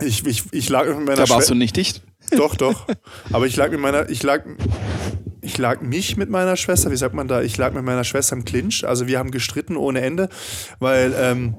[0.00, 2.02] ich, ich, ich lag mit meiner Da warst Schwe du nicht dicht?
[2.32, 2.86] Doch, doch.
[3.32, 4.44] Aber ich lag mit meiner, ich lag,
[5.42, 8.36] ich lag mich mit meiner Schwester, wie sagt man da, ich lag mit meiner Schwester
[8.36, 8.86] im Clinch.
[8.86, 10.28] Also wir haben gestritten ohne Ende,
[10.78, 11.56] weil ähm,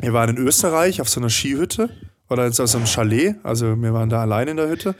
[0.00, 1.90] wir waren in Österreich auf so einer Skihütte
[2.28, 3.36] oder auf so einem Chalet.
[3.42, 4.94] Also wir waren da allein in der Hütte.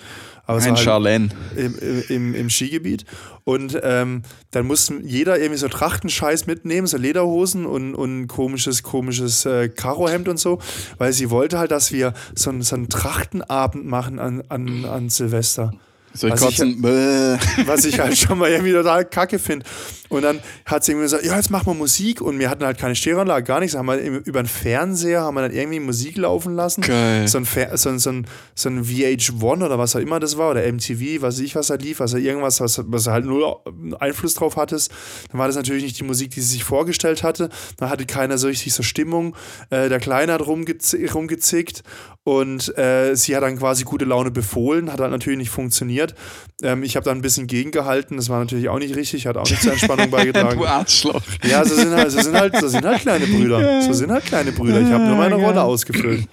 [0.44, 1.28] Aber Ein Charlene.
[1.56, 3.04] Im, im, Im, Skigebiet.
[3.44, 9.46] Und ähm, dann musste jeder irgendwie so Trachtenscheiß mitnehmen, so Lederhosen und, und komisches, komisches
[9.46, 10.58] äh, Karohemd und so,
[10.98, 15.72] weil sie wollte halt, dass wir so, so einen Trachtenabend machen an, an, an Silvester.
[16.14, 16.78] Soll ich was kotzen?
[16.78, 16.82] Ich,
[17.66, 19.64] was ich halt schon mal irgendwie total kacke finde.
[20.08, 22.20] Und dann hat sie irgendwie gesagt, ja, jetzt machen wir Musik.
[22.20, 23.76] Und wir hatten halt keine Stereoanlage, gar nichts.
[23.76, 26.82] Haben wir über den Fernseher haben wir dann irgendwie Musik laufen lassen.
[26.82, 27.26] Geil.
[27.28, 30.50] So ein, so ein, so ein, so ein VH1 oder was auch immer das war,
[30.50, 33.56] oder MTV, was weiß ich, was da lief, also irgendwas, was, was halt null
[33.98, 34.92] Einfluss drauf hattest.
[35.30, 37.48] Dann war das natürlich nicht die Musik, die sie sich vorgestellt hatte.
[37.78, 39.34] Dann hatte keiner so richtig so Stimmung.
[39.70, 41.82] Äh, der Kleine hat rumgezickt
[42.24, 46.14] und äh, sie hat dann quasi gute Laune befohlen, hat halt natürlich nicht funktioniert.
[46.62, 49.48] Ähm, ich habe dann ein bisschen gegengehalten, das war natürlich auch nicht richtig, hat auch
[49.48, 50.58] nicht zur Entspannung beigetragen.
[50.58, 51.22] du Arschloch.
[51.42, 53.82] Ja, so sind halt, so sind halt, so sind halt kleine Brüder.
[53.82, 54.80] So sind halt kleine Brüder.
[54.80, 56.28] Ich habe nur meine Rolle ausgefüllt.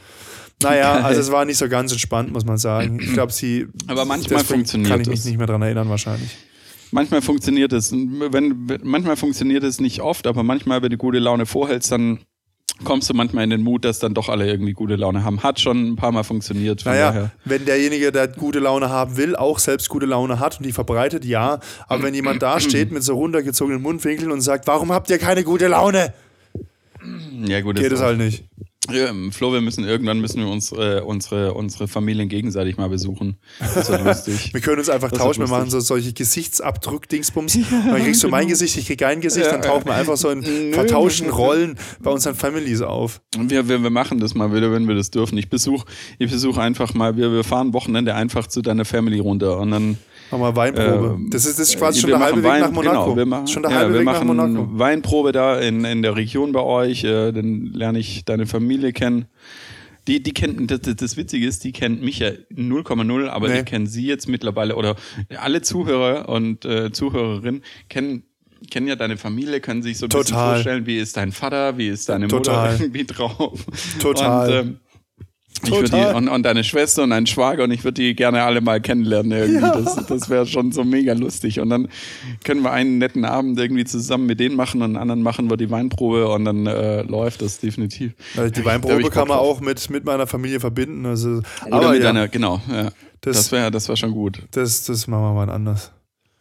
[0.62, 3.00] Naja, also es war nicht so ganz entspannt, muss man sagen.
[3.02, 3.68] Ich glaube, sie.
[3.88, 6.36] Aber manchmal funktioniert Kann ich mich nicht mehr daran erinnern, wahrscheinlich.
[6.92, 7.92] Manchmal funktioniert es.
[7.94, 12.20] Wenn, manchmal funktioniert es nicht oft, aber manchmal, wenn du gute Laune vorhältst, dann
[12.84, 15.44] kommst du manchmal in den Mut, dass dann doch alle irgendwie gute Laune haben.
[15.44, 16.86] Hat schon ein paar Mal funktioniert.
[16.86, 17.32] Naja, daher.
[17.46, 21.26] wenn derjenige, der gute Laune haben will, auch selbst gute Laune hat und die verbreitet,
[21.26, 21.60] ja.
[21.88, 25.44] Aber wenn jemand da steht mit so runtergezogenen Mundwinkeln und sagt, warum habt ihr keine
[25.44, 26.14] gute Laune?
[27.46, 28.44] Ja, gut, geht es halt nicht.
[28.94, 33.38] Ja, Flo, wir müssen irgendwann müssen wir uns äh, unsere, unsere Familien gegenseitig mal besuchen.
[33.60, 34.50] Das wird lustig.
[34.54, 35.42] wir können uns einfach das tauschen.
[35.42, 37.56] Wir machen so solche Gesichtsabdruck-Dingsbums.
[37.56, 38.50] Ja, dann kriegst du mein.
[38.50, 42.10] Gesicht, ich krieg dein Gesicht, ja, dann tauchen wir einfach so in vertauschten Rollen bei
[42.10, 43.22] unseren Families auf.
[43.38, 45.38] Wir, wir, wir machen das mal wieder, wenn wir das dürfen.
[45.38, 45.86] Ich besuche
[46.18, 49.98] ich besuch einfach mal, wir, wir fahren Wochenende einfach zu deiner Family runter und dann
[50.32, 51.20] Machen wir Weinprobe.
[51.26, 53.04] Äh, das, ist, das ist quasi schon der halbe Weg Wein, nach Monaco.
[53.06, 54.68] Genau, wir machen, schon der ja, halbe Weg nach Monaco.
[54.74, 57.04] Weinprobe da in, in der Region bei euch.
[57.04, 59.26] Äh, dann lerne ich deine Familie kennen.
[60.08, 63.60] Die, die kennt, das, das Witzige ist, die kennt mich ja 0,0, aber Nee.
[63.60, 64.96] die kennen sie jetzt mittlerweile oder
[65.40, 68.24] alle Zuhörer und äh, Zuhörerinnen kennen
[68.70, 70.56] kennen ja deine Familie, können sich so ein bisschen Total.
[70.56, 72.72] vorstellen, wie ist dein Vater, wie ist deine Total.
[72.72, 73.66] Mutter irgendwie drauf.
[74.00, 74.48] Total.
[74.62, 74.80] Und, ähm,
[75.64, 76.12] ich würd Total.
[76.12, 78.80] Die, und, und deine Schwester und dein Schwager und ich würde die gerne alle mal
[78.82, 79.62] kennenlernen irgendwie.
[79.62, 79.76] Ja.
[79.76, 81.60] Das, das wäre schon so mega lustig.
[81.60, 81.88] Und dann
[82.44, 85.58] können wir einen netten Abend irgendwie zusammen mit denen machen und einen anderen machen wir
[85.58, 88.14] die Weinprobe und dann äh, läuft das definitiv.
[88.38, 89.58] Also die Weinprobe kann man drauf.
[89.58, 91.06] auch mit, mit meiner Familie verbinden.
[91.06, 92.92] Also, Oder aber mit ja, deiner, genau, ja.
[93.22, 94.44] Das- Das, wäre das wär schon gut.
[94.52, 95.92] das, das machen wir mal anders.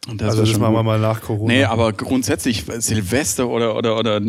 [0.09, 1.53] Und also wär das machen wir mal nach Corona.
[1.53, 4.21] Nee, aber grundsätzlich Silvester oder oder oder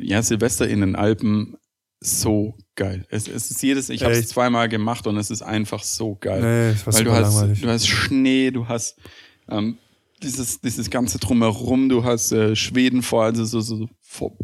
[0.00, 1.56] ja Silvester in den Alpen
[2.00, 3.04] so geil.
[3.10, 6.40] Es, es ist jedes, ich habe es zweimal gemacht und es ist einfach so geil.
[6.74, 7.60] nee, war Weil du hast, langweilig.
[7.62, 8.96] du hast Schnee, du hast
[9.48, 9.78] ähm,
[10.22, 14.36] dieses, dieses ganze drumherum, du hast äh, Schweden vor, also so, so vor,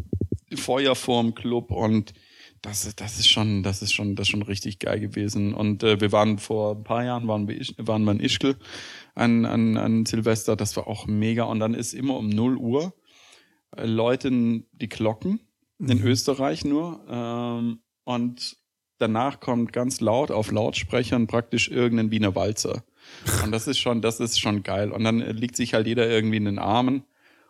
[0.55, 2.13] Feuer vorm Club und
[2.61, 5.53] das, ist- das ist schon, das ist schon, das ist schon richtig geil gewesen.
[5.53, 8.55] Und äh, wir waren vor ein paar Jahren waren wir, waren wir in Ischgl
[9.13, 11.43] an, an, an Silvester, das war auch mega.
[11.43, 12.93] Und dann ist immer um 0 Uhr
[13.77, 15.39] äh, läuten die Glocken
[15.79, 16.05] in Mhm.
[16.07, 17.01] Österreich nur.
[17.09, 18.57] Ähm, und
[18.97, 22.83] danach kommt ganz laut auf Lautsprechern praktisch irgendein Wiener Walzer.
[23.43, 24.91] Und das ist schon, das ist schon geil.
[24.91, 27.03] Und dann äh, liegt sich halt jeder irgendwie in den Armen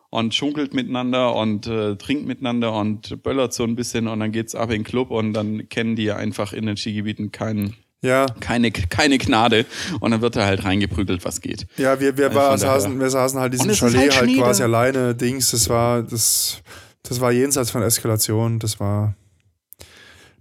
[0.09, 4.55] und schunkelt miteinander und äh, trinkt miteinander und böllert so ein bisschen und dann geht's
[4.55, 8.71] ab in den Club und dann kennen die einfach in den Skigebieten keinen, ja, keine,
[8.71, 9.65] keine Gnade
[9.99, 11.67] und dann wird da halt reingeprügelt, was geht.
[11.77, 14.63] ja, wir, wir, Also war, saßen, wir saßen halt diesen ist Chalet halt halt, quasi
[14.63, 16.61] alleine, Dings, das war, das,
[17.07, 19.15] das war jenseits von Eskalation, das war,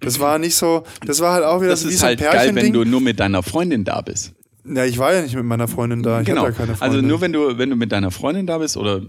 [0.01, 2.33] das war nicht so, das war halt auch wieder Das so ist so ein halt
[2.33, 4.33] geil, wenn du nur mit deiner Freundin da bist.
[4.65, 6.43] ja, ich war ja nicht mit meiner Freundin da, ich genau.
[6.43, 6.97] hatte ja keine Freundin.
[6.97, 9.01] Also nur wenn du, wenn du mit deiner Freundin da bist oder,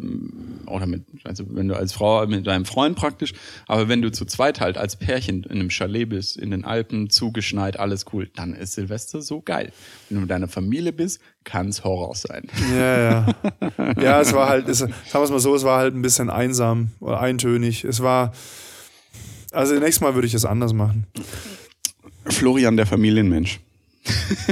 [0.68, 3.34] oder mit, also wenn du als Frau mit deinem Freund praktisch,
[3.68, 7.10] aber wenn du zu zweit halt als Pärchen in einem Chalet bist, in den Alpen,
[7.10, 9.72] zugeschneit, alles cool, dann ist Silvester so geil.
[10.10, 12.48] Wenn du mit deiner Familie bist, kann es Horror sein.
[12.74, 13.36] Ja, ja.
[14.02, 16.30] Ja, es war halt, es, sagen wir es mal so, es war halt ein bisschen
[16.30, 17.84] einsam oder eintönig.
[17.84, 18.34] Es war,
[19.52, 21.08] also nächstes Mal würde ich es anders machen.
[22.26, 23.60] Florian, der Familienmensch.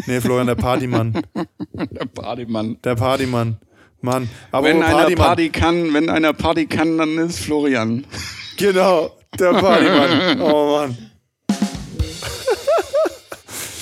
[0.08, 1.22] Nee, Florian, der Partymann.
[1.74, 2.78] Der Partymann.
[2.84, 3.58] Der Partymann.
[4.04, 4.30] Mann.
[4.52, 5.26] Aber Wenn einer Partymann.
[5.26, 8.06] Party kann, wenn einer Party kann, dann ist Florian.
[8.56, 10.40] Genau, der Partymann.
[10.40, 10.98] Oh Mann.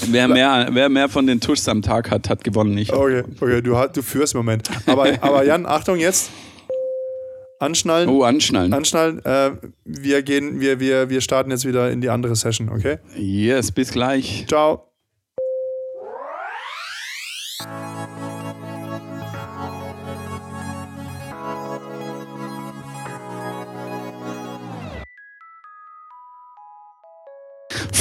[0.08, 2.78] Wer mehr, wer mehr von den Tuschs am Tag hat, hat gewonnen.
[2.78, 2.92] Ich.
[2.92, 4.70] Okay, okay, du, du führst im Moment.
[4.86, 6.32] Aber, aber Jan, Achtung jetzt.
[7.60, 8.10] Anschnallen.
[8.10, 8.74] Oh, anschnallen.
[8.74, 9.24] Anschnallen.
[9.26, 9.52] Äh,
[9.84, 12.98] wir gehen, wir, wir, wir starten jetzt wieder in die andere Session, okay?
[13.16, 14.46] Yes, bis gleich.
[14.48, 14.91] Ciao.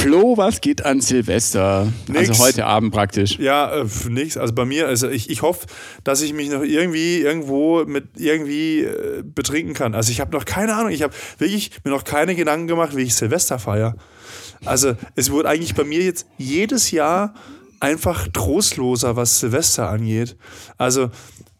[0.00, 1.92] Flo, was geht an Silvester?
[2.08, 2.30] Nix.
[2.30, 3.38] Also heute Abend praktisch.
[3.38, 4.38] Ja, äh, nix.
[4.38, 5.66] Also bei mir, also ich, ich hoffe,
[6.04, 9.94] dass ich mich noch irgendwie irgendwo mit irgendwie äh, betrinken kann.
[9.94, 10.90] Also ich habe noch keine Ahnung.
[10.90, 13.94] Ich habe wirklich mir noch keine Gedanken gemacht, wie ich Silvester feiere.
[14.64, 17.34] Also es wurde eigentlich bei mir jetzt jedes Jahr
[17.78, 20.34] einfach trostloser, was Silvester angeht.
[20.78, 21.10] Also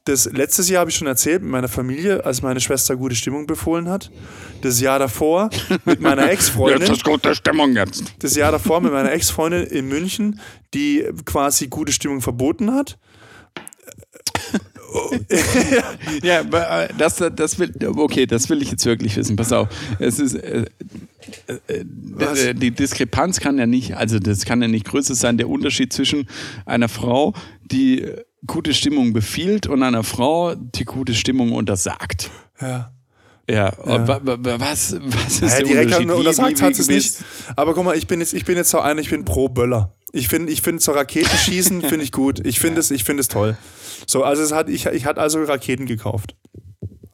[0.05, 3.47] das letztes Jahr habe ich schon erzählt mit meiner Familie, als meine Schwester gute Stimmung
[3.47, 4.11] befohlen hat.
[4.63, 5.51] Das Jahr davor
[5.85, 8.05] mit meiner Ex-Freundin Jetzt ist gute Stimmung jetzt.
[8.21, 10.41] das Jahr davor mit meiner Ex-Freundin in München,
[10.75, 12.99] die quasi gute Stimmung verboten hat.
[16.23, 19.37] Ja, äh, das, das will, okay, das will ich jetzt wirklich wissen.
[19.37, 19.69] Pass auf.
[20.01, 20.65] Es ist, äh,
[21.47, 21.85] äh,
[22.15, 22.41] Was?
[22.41, 25.93] äh, die Diskrepanz kann ja nicht, also das kann ja nicht größer sein, der Unterschied
[25.93, 26.29] zwischen
[26.67, 27.35] einer Frau,
[27.71, 32.31] die äh, gute Stimmung befiehlt und einer Frau, die gute Stimmung untersagt.
[32.61, 32.93] Ja.
[33.49, 36.09] Ja, wa- was, was ist Ja, der direkt Unterschied?
[36.11, 37.17] hat, untersagt hat es nicht.
[37.57, 39.93] Aber guck mal, ich bin jetzt, ich bin jetzt so einer, ich bin pro Böller.
[40.13, 42.45] Ich finde, ich finde so Raketenschießen finde ich gut.
[42.47, 43.57] Ich finde es, ich finde es toll.
[44.07, 46.37] So, also es hat, ich, ich hatte also Raketen gekauft.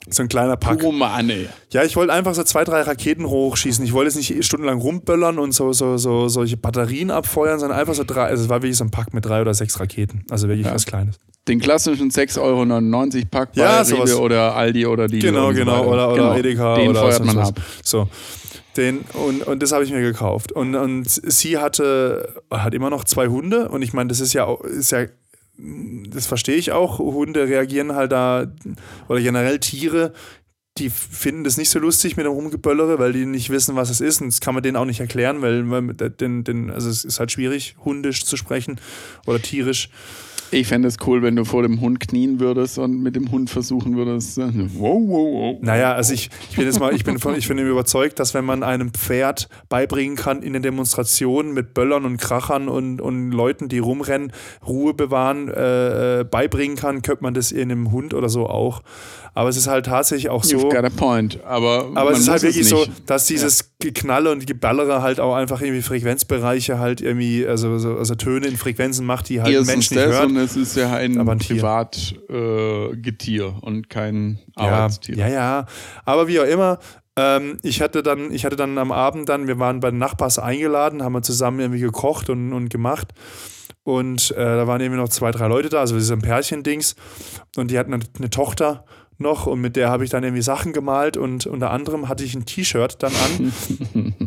[0.08, 0.82] So ein kleiner Pack.
[0.84, 1.48] Oh Mann, ey.
[1.70, 3.84] Ja, ich wollte einfach so zwei, drei Raketen hochschießen.
[3.84, 7.94] Ich wollte jetzt nicht stundenlang rumböllern und so, so, so solche Batterien abfeuern, sondern einfach
[7.94, 10.24] so drei, also es war wirklich so ein Pack mit drei oder sechs Raketen.
[10.30, 10.74] Also wirklich Ja.
[10.74, 11.18] was Kleines.
[11.48, 15.20] Den klassischen 6,99 Euro Pack bei Ja, Rewe oder Aldi oder die.
[15.20, 15.84] Genau, genau.
[15.86, 17.60] Oder, oder Edeka Den oder feuert man ab.
[17.84, 18.08] So.
[18.76, 20.52] Den, und, und das habe ich mir gekauft.
[20.52, 23.68] Und, und sie hatte, hat immer noch zwei Hunde.
[23.68, 25.06] Und ich meine, das ist ja ist ja,
[25.58, 26.98] das verstehe ich auch.
[26.98, 28.52] Hunde reagieren halt da,
[29.08, 30.12] oder generell Tiere,
[30.78, 34.00] die finden das nicht so lustig mit dem Rumgeböllere, weil die nicht wissen, was es
[34.00, 34.20] ist.
[34.20, 37.18] Und das kann man denen auch nicht erklären, weil, weil den, den, also es ist
[37.18, 38.78] halt schwierig, hundisch zu sprechen
[39.26, 39.88] oder tierisch.
[40.50, 43.50] Ich fände es cool, wenn du vor dem Hund knien würdest und mit dem Hund
[43.50, 44.38] versuchen würdest.
[44.38, 45.58] Wow, wow, wow.
[45.60, 48.44] Naja, also ich, ich bin jetzt mal, ich bin von, ich bin überzeugt, dass wenn
[48.44, 53.68] man einem Pferd beibringen kann, in den Demonstrationen mit Böllern und Krachern und, und Leuten,
[53.68, 54.32] die rumrennen,
[54.66, 58.82] Ruhe bewahren, äh, äh beibringen kann, könnte man das in einem Hund oder so auch.
[59.36, 60.56] Aber es ist halt tatsächlich auch so.
[60.56, 61.44] You've got a point.
[61.44, 63.66] Aber, aber es ist halt wirklich so, dass dieses ja.
[63.80, 68.56] Geknalle und Geballere halt auch einfach irgendwie Frequenzbereiche halt irgendwie, also, also, also Töne in
[68.56, 70.30] Frequenzen macht, die halt Erstens ein Mensch nicht hört.
[70.36, 75.16] Und es ist ja ein, ein Privatgetier äh, und kein Arbeitstier.
[75.16, 75.64] Ja, ja, ja.
[76.04, 76.78] Aber wie auch immer,
[77.16, 80.38] ähm, ich hatte dann, ich hatte dann am Abend dann, wir waren bei den Nachbars
[80.38, 83.14] eingeladen, haben wir zusammen irgendwie gekocht und, und gemacht.
[83.82, 86.96] Und äh, da waren irgendwie noch zwei, drei Leute da, also das ist ein Pärchendings.
[87.56, 88.84] Und die hatten eine, eine Tochter
[89.18, 92.34] noch und mit der habe ich dann irgendwie Sachen gemalt und unter anderem hatte ich
[92.34, 93.52] ein T-Shirt dann an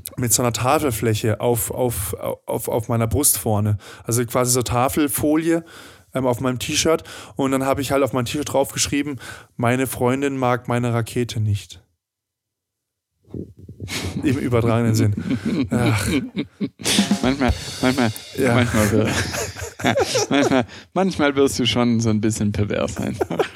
[0.17, 2.15] mit so einer Tafelfläche auf, auf,
[2.47, 3.77] auf, auf meiner Brust vorne.
[4.03, 5.63] Also quasi so Tafelfolie
[6.13, 7.03] ähm, auf meinem T-Shirt
[7.35, 9.19] und dann habe ich halt auf mein T-Shirt draufgeschrieben,
[9.57, 11.81] meine Freundin mag meine Rakete nicht.
[14.23, 15.13] Im übertragenen Sinn.
[15.69, 16.07] Ach.
[17.21, 18.53] Manchmal, manchmal, ja.
[18.55, 19.13] manchmal,
[20.29, 23.17] manchmal, manchmal wirst du schon so ein bisschen pervers sein.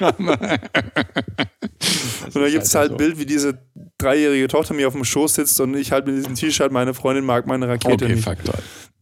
[2.26, 3.58] Und da gibt es halt ein Bild, wie diese
[3.98, 7.24] dreijährige Tochter mir auf dem Schoß sitzt und ich halt mit diesem T-Shirt, meine Freundin
[7.24, 8.24] mag meine Rakete okay, nicht.
[8.24, 8.54] Faktor.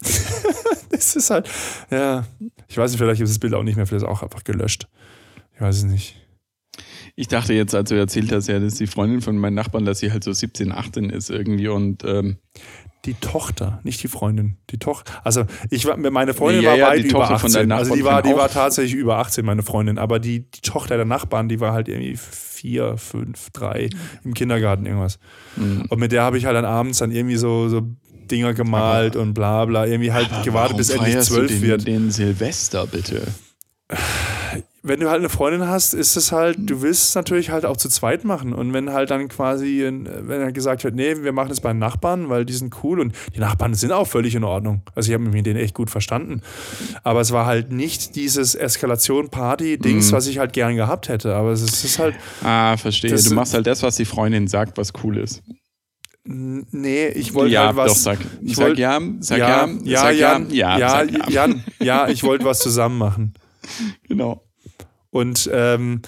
[0.96, 1.48] das ist halt,
[1.90, 2.24] ja,
[2.68, 4.88] ich weiß nicht, vielleicht ist das Bild auch nicht mehr, vielleicht ist auch einfach gelöscht.
[5.54, 6.16] Ich weiß es nicht.
[7.14, 9.84] Ich dachte jetzt, als du erzählt hast, ja, das ist die Freundin von meinen Nachbarn,
[9.84, 12.38] dass sie halt so 17, 18 ist irgendwie und ähm
[13.04, 14.58] die Tochter, nicht die Freundin.
[14.70, 15.12] Die Tochter.
[15.24, 17.72] Also ich war, meine Freundin ja, war ja, weit über 18.
[17.72, 19.98] also die war, die war tatsächlich über 18, meine Freundin.
[19.98, 23.90] Aber die, die Tochter der Nachbarn, die war halt irgendwie vier, fünf, drei
[24.22, 25.18] im Kindergarten irgendwas.
[25.56, 25.86] Mhm.
[25.88, 27.82] Und mit der habe ich halt dann abends dann irgendwie so, so
[28.30, 29.86] Dinger gemalt aber, und bla bla.
[29.86, 31.86] Irgendwie halt gewartet, bis endlich zwölf wird.
[31.86, 33.22] Den Silvester bitte
[34.84, 37.76] wenn du halt eine Freundin hast, ist es halt, du willst es natürlich halt auch
[37.76, 38.52] zu zweit machen.
[38.52, 42.28] Und wenn halt dann quasi, wenn er gesagt wird, nee, wir machen es bei Nachbarn,
[42.28, 44.82] weil die sind cool und die Nachbarn sind auch völlig in Ordnung.
[44.96, 46.42] Also ich habe mich mit denen echt gut verstanden.
[47.04, 50.16] Aber es war halt nicht dieses Eskalation-Party-Dings, mhm.
[50.16, 51.36] was ich halt gern gehabt hätte.
[51.36, 52.16] Aber es ist halt.
[52.42, 53.14] Ah, verstehe.
[53.14, 55.44] Du machst halt das, was die Freundin sagt, was cool ist.
[56.24, 57.88] Nee, ich wollte ja, halt was.
[57.88, 61.28] Doch, sag, ich sag wollt, ja, sag ja, ja, ja, sag Jan, ja, ja, ja,
[61.28, 63.34] Jan, ja, ich wollte was zusammen machen.
[64.08, 64.44] Genau.
[65.10, 66.02] Und ähm,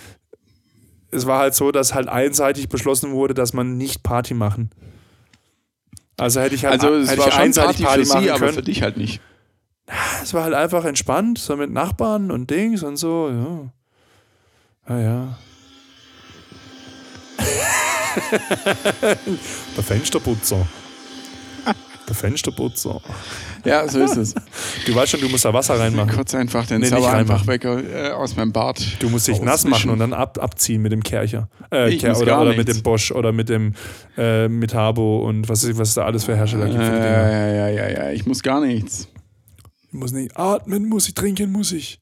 [1.10, 4.70] es war halt so, dass halt einseitig beschlossen wurde, dass man nicht Party machen.
[6.16, 8.52] Also hätte ich halt also es hätte war ich einseitig Party, Party für sie, aber
[8.52, 9.20] für dich halt nicht.
[10.22, 13.72] Es war halt einfach entspannt, so mit Nachbarn und Dings und so, ja.
[14.94, 15.38] Naja.
[19.76, 20.66] Der Fensterputzer.
[22.06, 23.00] Der Fensterputzer.
[23.64, 24.34] Ja, so ist es.
[24.84, 26.10] Du weißt schon, du musst da Wasser reinmachen.
[26.10, 28.80] Kurz einfach den nee, Zauber einfach weg äh, aus meinem Bart.
[28.98, 31.48] Du musst dich nass machen und dann ab, abziehen mit dem Kercher.
[31.70, 33.72] Äh, Ker oder, oder mit dem Bosch oder mit dem
[34.18, 36.78] äh, Metabo und was, was es da alles für Hersteller gibt.
[36.78, 39.08] Äh, ja, ja, ja, ja, ich muss gar nichts.
[39.88, 42.00] Ich muss nicht atmen, muss ich trinken, muss ich.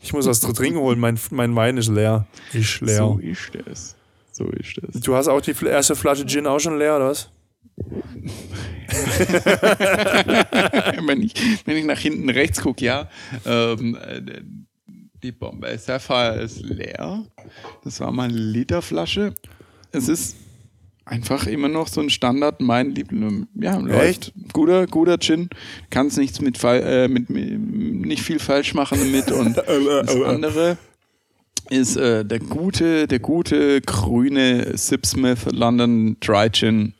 [0.00, 2.26] Ich muss was zu trinken holen, mein, mein Wein ist leer.
[2.52, 2.98] Ist leer.
[2.98, 3.94] So ist es.
[4.34, 5.00] So ist es.
[5.00, 7.30] Du hast auch die erste Flasche Gin auch schon leer, oder was?
[11.06, 13.08] wenn, ich, wenn ich nach hinten rechts gucke, ja.
[13.46, 13.96] Ähm,
[15.22, 17.24] die Bombay Sapphire ist leer.
[17.84, 19.34] Das war mal eine Literflasche.
[19.92, 20.34] Es ist
[21.04, 23.46] einfach immer noch so ein Standard, mein Liebling.
[23.54, 24.32] Ja, läuft.
[24.52, 25.48] Guter, guter Gin.
[25.90, 29.30] Kannst nichts mit, äh, mit, mit, nicht viel falsch machen damit.
[29.30, 30.76] Und das andere
[31.70, 36.94] ist äh, der gute, der gute grüne Sipsmith London Dry Gin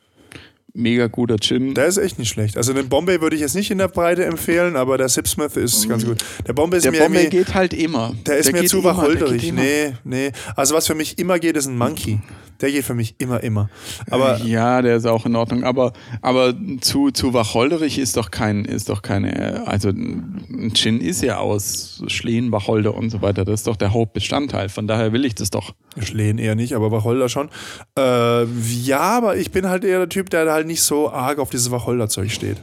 [0.75, 1.73] mega guter Gin.
[1.73, 2.57] Der ist echt nicht schlecht.
[2.57, 5.87] Also den Bombay würde ich jetzt nicht in der Breite empfehlen, aber der Sipsmith ist
[5.89, 6.23] ganz gut.
[6.45, 8.13] Der Bombay ist der mir Bombay geht halt immer.
[8.25, 9.51] Der ist der mir zu wacholderig.
[9.53, 10.31] Nee, nee.
[10.55, 12.19] Also was für mich immer geht, ist ein Monkey.
[12.61, 13.69] Der geht für mich immer, immer.
[14.09, 15.63] Aber äh, ja, der ist auch in Ordnung.
[15.63, 21.21] Aber, aber zu, zu wacholderig ist doch kein, ist doch keine, also ein Gin ist
[21.21, 23.43] ja aus Schlehen, Wacholder und so weiter.
[23.43, 24.69] Das ist doch der Hauptbestandteil.
[24.69, 25.75] Von daher will ich das doch.
[25.99, 27.49] Schlehen eher nicht, aber Wacholder schon.
[27.97, 31.49] Äh, ja, aber ich bin halt eher der Typ, der halt nicht so arg auf
[31.49, 32.57] dieses Wacholderzeug steht.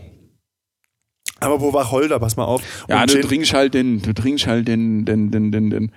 [1.41, 2.63] Aber wo Wacholder, pass mal auf.
[2.89, 5.93] Ja, du Gin trinkst halt den, du trinkst halt den, den, den, den, den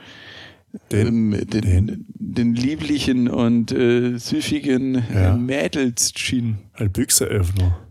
[0.91, 5.33] den, ähm, den, den, den, lieblichen und äh, süffigen ja.
[5.33, 6.57] äh, Mädels-Gin.
[6.73, 7.84] Ein Büchseöffner.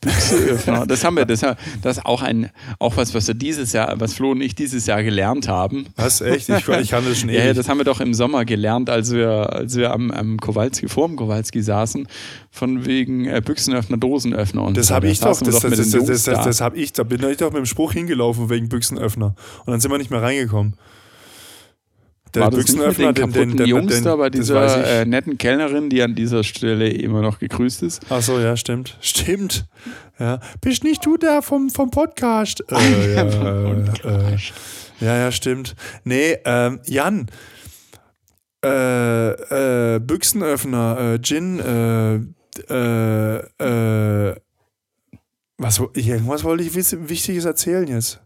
[0.00, 0.86] Büchsenöffner.
[0.86, 4.14] Das haben wir, das, das ist auch ein, auch was, was wir dieses Jahr, was
[4.14, 5.86] Flo und ich dieses Jahr gelernt haben.
[5.96, 6.48] Was, echt?
[6.48, 7.44] Ich, ich kann das schon ewig.
[7.44, 10.88] Ja, das haben wir doch im Sommer gelernt, als wir, als wir am, am Kowalski,
[10.88, 12.06] vor dem Kowalski saßen,
[12.50, 16.76] von wegen äh, Büchsenöffner, Dosenöffner und Das habe ich doch, das, das, das, das habe
[16.76, 19.34] ich, da bin ich doch mit dem Spruch hingelaufen wegen Büchsenöffner.
[19.64, 20.74] Und dann sind wir nicht mehr reingekommen.
[22.34, 26.02] Der War das nicht mit den kaputten Jungs da bei dieser äh, netten Kellnerin, die
[26.02, 28.00] an dieser Stelle immer noch gegrüßt ist?
[28.08, 28.96] Ach so, ja, stimmt.
[29.02, 29.66] Stimmt.
[30.18, 30.40] Ja.
[30.60, 32.64] Bist nicht du der vom, vom Podcast?
[32.70, 34.36] Äh, ja, äh,
[35.00, 35.74] ja, ja, stimmt.
[36.04, 37.26] Nee, ähm, Jan.
[38.64, 42.14] Äh, äh, Büchsenöffner, äh, Gin, äh,
[42.72, 44.36] äh, äh,
[45.58, 48.20] was, irgendwas wollte ich Wichtiges erzählen jetzt.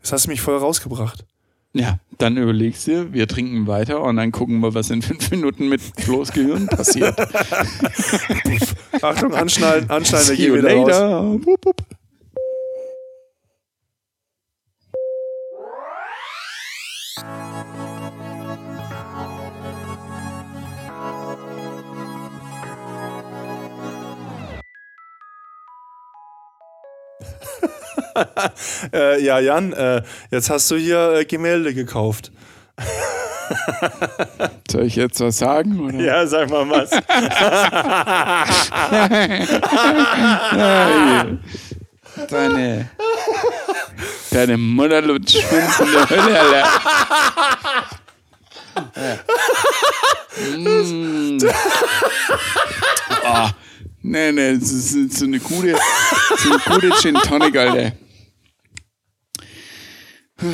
[0.00, 1.26] Das hast du mich voll rausgebracht.
[1.74, 5.68] Ja, dann überlegst du, wir trinken weiter und dann gucken wir, was in fünf Minuten
[5.68, 7.18] mit Flo's Gehirn passiert.
[9.02, 10.88] Achtung, anschnallen, anschnallen, wir gehen wieder raus.
[10.88, 11.32] later.
[11.46, 11.82] Wupp, wupp.
[28.92, 32.30] Äh, ja, Jan, äh, jetzt hast du hier äh, Gemälde gekauft.
[34.70, 35.80] Soll ich jetzt was sagen?
[35.80, 35.98] Oder?
[36.00, 36.90] Ja, sag mal was.
[42.28, 42.90] Deine,
[44.30, 46.68] deine Mutter lutscht in der Hölle, Alter.
[50.58, 51.38] Mm.
[53.24, 53.48] Oh,
[54.02, 55.74] nee, nee, das ist so eine gute,
[56.38, 57.92] so eine gute Gin Tonic, Alter.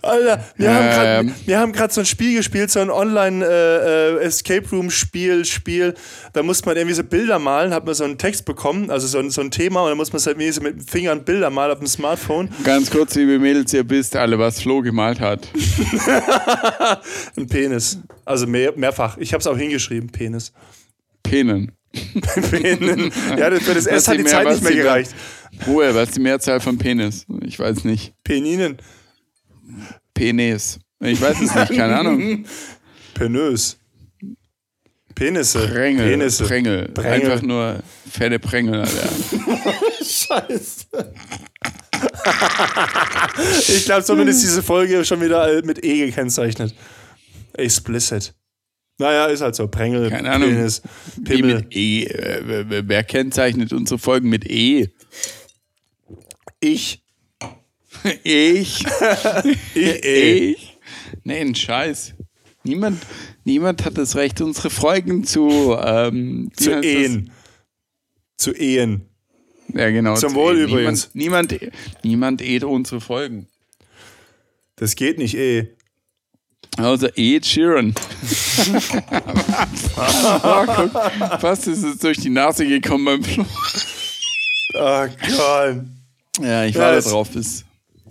[0.00, 1.34] Alter, wir Ähm.
[1.58, 5.44] haben gerade so ein Spiel gespielt, so ein Online äh, äh, Escape Room Spiel.
[6.32, 9.18] Da muss man irgendwie so Bilder malen, hat man so einen Text bekommen, also so
[9.18, 11.50] ein, so ein Thema und dann muss man halt irgendwie so mit dem Fingern Bilder
[11.50, 12.48] malen auf dem Smartphone.
[12.62, 15.48] Ganz kurz, liebe Mädels, ihr wisst alle, was Flo gemalt hat.
[17.36, 17.98] Ein Penis.
[18.24, 19.16] Also mehr, mehrfach.
[19.18, 20.52] Ich habe es auch hingeschrieben, Penis.
[21.24, 21.72] Penen.
[22.50, 23.14] Penis.
[23.36, 24.84] ja, das, für das S hat die Zeit nicht mehr die mehr-
[25.66, 25.94] Woher?
[25.94, 27.26] Was ist die Mehrzahl von Penis?
[27.44, 28.14] Ich weiß nicht.
[28.24, 28.78] Peninen.
[30.14, 30.78] Penis.
[31.00, 32.44] Ich weiß es nicht, keine Ahnung.
[33.14, 33.78] Penös.
[35.14, 35.66] Penisse.
[35.66, 36.10] Prängel.
[36.10, 36.44] Penisse.
[36.44, 36.88] Prängel.
[36.88, 37.12] Prängel.
[37.12, 37.80] Einfach nur
[38.10, 39.08] fette Prängel, Alter.
[40.04, 40.86] Scheiße.
[43.68, 46.74] ich glaube, ist diese Folge schon wieder mit E gekennzeichnet.
[47.54, 48.34] Explicit.
[48.98, 49.68] Naja, ist halt so.
[49.68, 50.50] Prängel, Keine Ahnung.
[50.50, 50.82] Penis,
[51.24, 51.66] Pimmel.
[51.70, 52.04] E.
[52.04, 54.88] Äh, wer kennzeichnet unsere Folgen mit E?
[56.60, 57.02] Ich.
[58.24, 58.84] Ich.
[59.74, 60.04] Ich.
[60.04, 60.78] Ich.
[61.24, 62.14] Nee, ein Scheiß.
[62.64, 63.02] Niemand,
[63.44, 66.84] niemand hat das Recht, unsere Folgen zu, ähm, Zu heißt das?
[66.84, 67.30] Ehen.
[68.36, 69.08] Zu Ehen.
[69.72, 70.14] Ja, genau.
[70.16, 70.68] Zum zu Wohl Ehen.
[70.68, 71.10] übrigens.
[71.14, 71.72] Niemand, niemand,
[72.04, 73.48] niemand eht unsere Folgen.
[74.76, 75.68] Das geht nicht eh.
[76.76, 77.94] Außer Ed Sheeran.
[79.96, 83.46] oh, guck, fast ist es durch die Nase gekommen beim Flo.
[84.74, 85.06] Oh
[85.36, 85.84] Gott.
[86.40, 87.30] Ja, ich Ja, war da das- drauf.
[87.30, 87.64] Bis,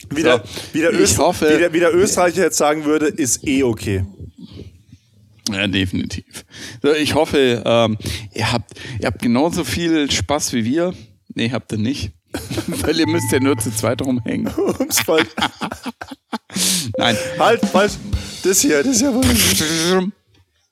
[0.09, 2.85] Wie der, So, wie, der ich Öst, hoffe- wie, der, wie der Österreicher jetzt sagen
[2.85, 4.05] würde, ist eh okay.
[5.51, 6.25] ja, definitiv.
[6.83, 7.97] So, ich hoffe, ähm,
[8.33, 10.93] ihr, habt, ihr habt genauso viel Spaß wie wir.
[11.33, 12.11] Nee, habt ihr nicht.
[12.67, 14.51] Weil ihr müsst ja nur zu zweit rumhängen.
[14.79, 15.01] Ums.
[16.97, 17.17] Nein.
[17.39, 17.93] halt, falsch.
[18.43, 19.05] Das hier, das ist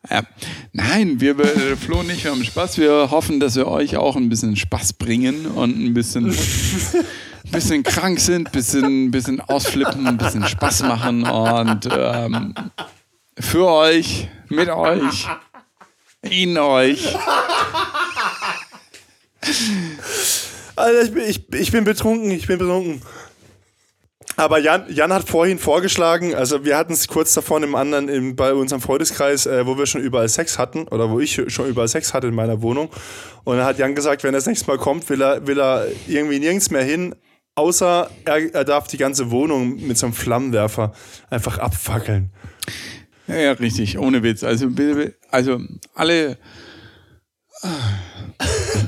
[0.09, 0.23] ja.
[0.73, 2.77] Nein, wir äh, Flo und ich, wir haben Spaß.
[2.77, 6.35] Wir hoffen, dass wir euch auch ein bisschen Spaß bringen und ein bisschen,
[7.51, 12.53] bisschen krank sind, bisschen, bisschen ausflippen, ein bisschen Spaß machen und ähm,
[13.39, 15.27] für euch, mit euch,
[16.21, 17.15] in euch.
[20.75, 23.01] Alter, ich bin, ich, ich bin betrunken, ich bin betrunken.
[24.37, 28.35] Aber Jan, Jan hat vorhin vorgeschlagen, also wir hatten es kurz davor im anderen, im,
[28.35, 31.87] bei unserem Freundeskreis, äh, wo wir schon überall Sex hatten, oder wo ich schon überall
[31.87, 32.89] Sex hatte in meiner Wohnung.
[33.45, 35.87] Und dann hat Jan gesagt, wenn er das nächste Mal kommt, will er, will er
[36.07, 37.15] irgendwie nirgends mehr hin,
[37.55, 40.93] außer er, er darf die ganze Wohnung mit so einem Flammenwerfer
[41.29, 42.31] einfach abfackeln.
[43.27, 44.43] Ja, ja, richtig, ohne Witz.
[44.43, 44.69] Also,
[45.31, 45.59] also
[45.93, 46.37] alle,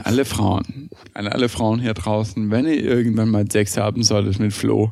[0.03, 4.91] alle Frauen, alle Frauen hier draußen, wenn ihr irgendwann mal Sex haben solltet mit Flo,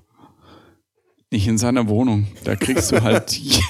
[1.35, 2.27] nicht in seiner Wohnung.
[2.45, 3.29] Da kriegst du halt,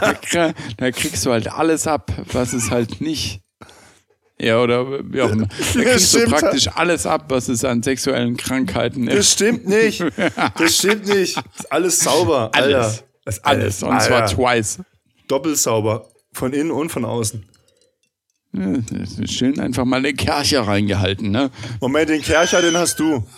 [0.00, 3.40] da, krie- da kriegst du halt alles ab, was es halt nicht.
[4.38, 5.46] Ja, oder wie auch immer.
[5.74, 10.04] Da kriegst du praktisch alles ab, was es an sexuellen Krankheiten Das stimmt nicht.
[10.58, 11.36] Das stimmt nicht.
[11.58, 12.50] Ist alles sauber.
[12.52, 12.74] Alles.
[12.74, 13.02] Alter.
[13.24, 13.82] Das ist Alles.
[13.82, 14.36] Und zwar Alter.
[14.36, 14.78] twice.
[15.26, 16.08] Doppelt sauber.
[16.32, 17.46] Von innen und von außen.
[18.56, 21.50] Ja, schön einfach mal den Kercher reingehalten, ne?
[21.80, 23.22] Moment, den Kercher, den hast du.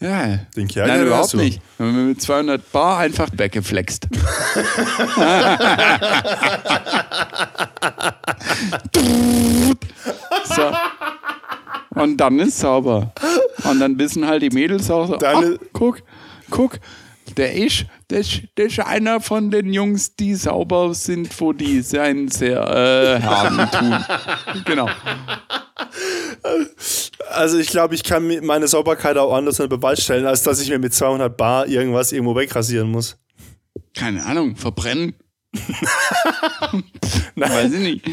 [0.00, 0.38] Ja.
[0.54, 1.38] Den Kercher, Nein, den überhaupt hast du.
[1.38, 1.62] nicht.
[1.78, 4.06] Wir haben mit 200 Bar einfach weggeflext.
[10.44, 10.72] so.
[12.00, 13.12] Und dann ist sauber.
[13.64, 15.98] Und dann wissen halt die Mädels auch so, Dann ist- guck,
[16.50, 16.78] guck,
[17.36, 21.82] der ist, der, ist, der ist einer von den Jungs, die sauber sind, wo die
[21.82, 24.04] sein sehr äh, haben tun.
[24.64, 24.88] Genau.
[27.30, 30.68] Also ich glaube, ich kann meine Sauberkeit auch anders unter Beweis stellen, als dass ich
[30.70, 33.16] mir mit 200 Bar irgendwas irgendwo wegrasieren muss.
[33.94, 35.14] Keine Ahnung, verbrennen.
[37.34, 37.50] Nein.
[37.52, 38.06] Weiß ich nicht.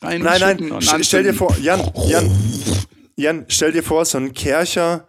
[0.00, 2.30] Nein, Reinschütten nein, und st- stell dir vor, Jan, Jan,
[3.16, 5.06] Jan, stell dir vor, so ein Kercher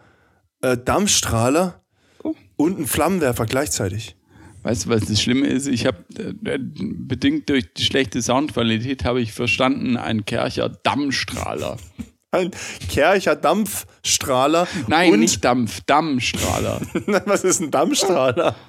[0.61, 1.82] äh, Dampfstrahler
[2.55, 4.15] und ein Flammenwerfer gleichzeitig.
[4.63, 5.67] Weißt du, was das Schlimme ist?
[5.67, 11.77] Ich habe äh, bedingt durch die schlechte Soundqualität habe ich verstanden, ein Kercher Dammstrahler.
[12.31, 12.49] Ein
[12.89, 14.67] Kercher Dampfstrahler.
[14.87, 16.81] Nein, nicht Dampf, Dammstrahler.
[17.25, 18.55] Was ist ein Dampfstrahler?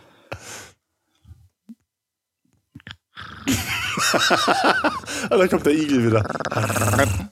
[5.31, 7.31] Ah, da kommt der Igel wieder.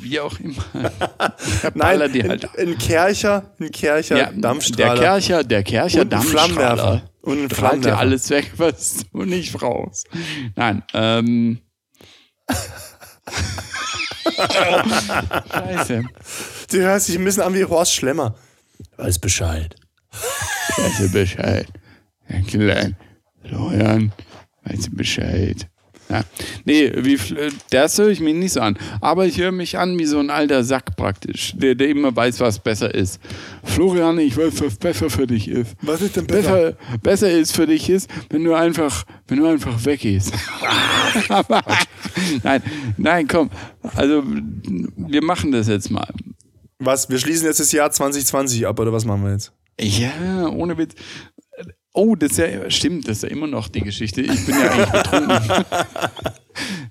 [0.00, 0.64] Wie auch immer.
[1.74, 2.58] Nein, die ein, halt.
[2.58, 4.94] ein Kercher, ein Kercher Ja, Dampfstrahler.
[4.94, 6.22] Der Kercher, der Kercher Und ein.
[6.22, 7.02] Flammenwerfer.
[7.22, 7.98] Und ein Strahlt dir Flammenwerfer.
[7.98, 10.04] alles weg, was du nicht raus.
[10.56, 11.60] Nein, ähm.
[15.50, 16.04] Scheiße.
[16.70, 18.34] Du hörst dich ein bisschen an wie Horst Schlemmer.
[18.96, 19.74] Weiß Bescheid.
[20.76, 21.66] Weißt du Bescheid?
[22.28, 22.96] Ja, klein.
[23.44, 24.12] Florian,
[24.64, 25.68] weißt du Bescheid?
[26.10, 26.22] Ja.
[26.64, 28.76] Nee, wie, fl- das höre ich mir nicht so an.
[29.00, 32.40] Aber ich höre mich an wie so ein alter Sack praktisch, der, der immer weiß,
[32.40, 33.20] was besser ist.
[33.62, 35.76] Florian, ich weiß, was besser für dich ist.
[35.82, 36.72] Was ist denn besser?
[36.72, 40.32] Besser, besser ist für dich ist, wenn du einfach, wenn du einfach weggehst.
[42.42, 42.62] Nein,
[42.96, 43.50] nein, komm.
[43.94, 46.08] Also, wir machen das jetzt mal.
[46.78, 47.10] Was?
[47.10, 49.52] Wir schließen jetzt das Jahr 2020 ab, oder was machen wir jetzt?
[49.80, 50.94] Ja, ohne Witz.
[51.92, 54.20] Oh, das ist ja, stimmt, das ist ja immer noch die Geschichte.
[54.20, 55.64] Ich bin ja eigentlich betrunken.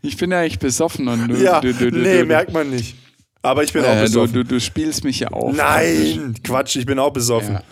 [0.02, 2.96] ich bin ja eigentlich besoffen und du, Ja, du, du, nee, merkt man nicht.
[3.42, 4.34] Aber ich bin auch äh, du, besoffen.
[4.34, 5.56] du, du spielst mich ja auf.
[5.56, 7.54] Nein, Quatsch, ich bin auch besoffen.
[7.54, 7.64] Ja.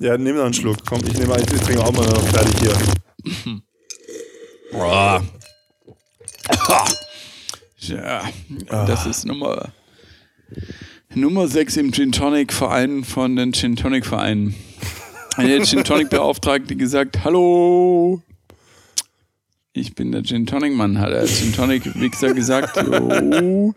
[0.00, 0.78] Ja, nimm noch einen Schluck.
[0.86, 3.60] Komm, ich nehme ich trinke auch mal noch fertig hier.
[4.72, 5.22] Boah.
[7.76, 8.22] Ja,
[8.68, 9.68] das ist Nummer,
[11.14, 14.54] Nummer 6 im Gin Tonic Verein von den Gin Tonic Vereinen.
[15.40, 18.20] Eine Gin Tonic Beauftragte gesagt, hallo,
[19.72, 23.74] ich bin der Gin Tonic Mann, hat der Gin Tonic Wichser gesagt, jo.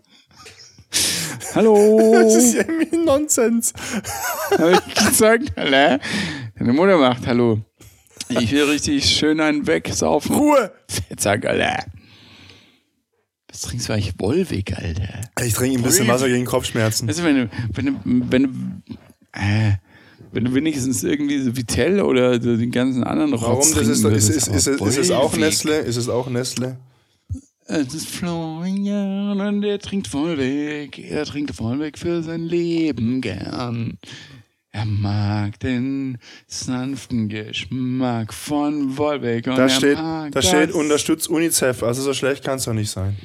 [1.54, 3.72] Hallo, Das ist irgendwie Nonsens.
[4.50, 5.98] habe ich gesagt, hallo.
[6.58, 7.60] Deine Mutter macht hallo.
[8.28, 10.34] Ich will richtig schön einen wegsaufen.
[10.34, 10.72] Ruhe!
[10.88, 11.84] Fettsack, Alter.
[13.48, 15.20] Was trinkst du eigentlich Wolwig, Alter?
[15.44, 17.08] Ich trinke ein bisschen Wasser gegen Kopfschmerzen.
[17.08, 18.48] Weißt du, wenn du, wenn du, wenn du,
[19.32, 19.72] äh,
[20.34, 23.74] wenn du wenigstens irgendwie so Vitell oder so den ganzen anderen Rotz Warum?
[23.74, 25.36] Das ist, würdest, ist, ist, ist, ist es auch.
[25.36, 25.78] Nestle?
[25.78, 26.76] Ist es auch Nestle?
[27.66, 30.98] Es ist Florian und er trinkt Vollweg.
[30.98, 33.98] Er trinkt Vollweg für sein Leben gern.
[34.70, 36.18] Er mag den
[36.48, 39.46] sanften Geschmack von Wolweg.
[39.46, 42.90] Und Da er steht, da steht unterstützt UNICEF, also so schlecht kann es doch nicht
[42.90, 43.16] sein.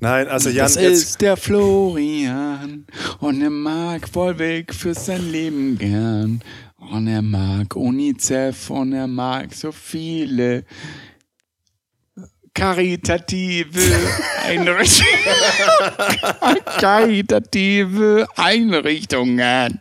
[0.00, 2.86] Nein, also Jan, Das ist der Florian
[3.20, 6.42] und er mag Wolwig für sein Leben gern.
[6.78, 10.64] Und er mag UNICEF und er mag so viele
[12.54, 13.80] karitative
[14.44, 15.10] Einrichtungen.
[16.80, 19.80] karitative Einrichtungen.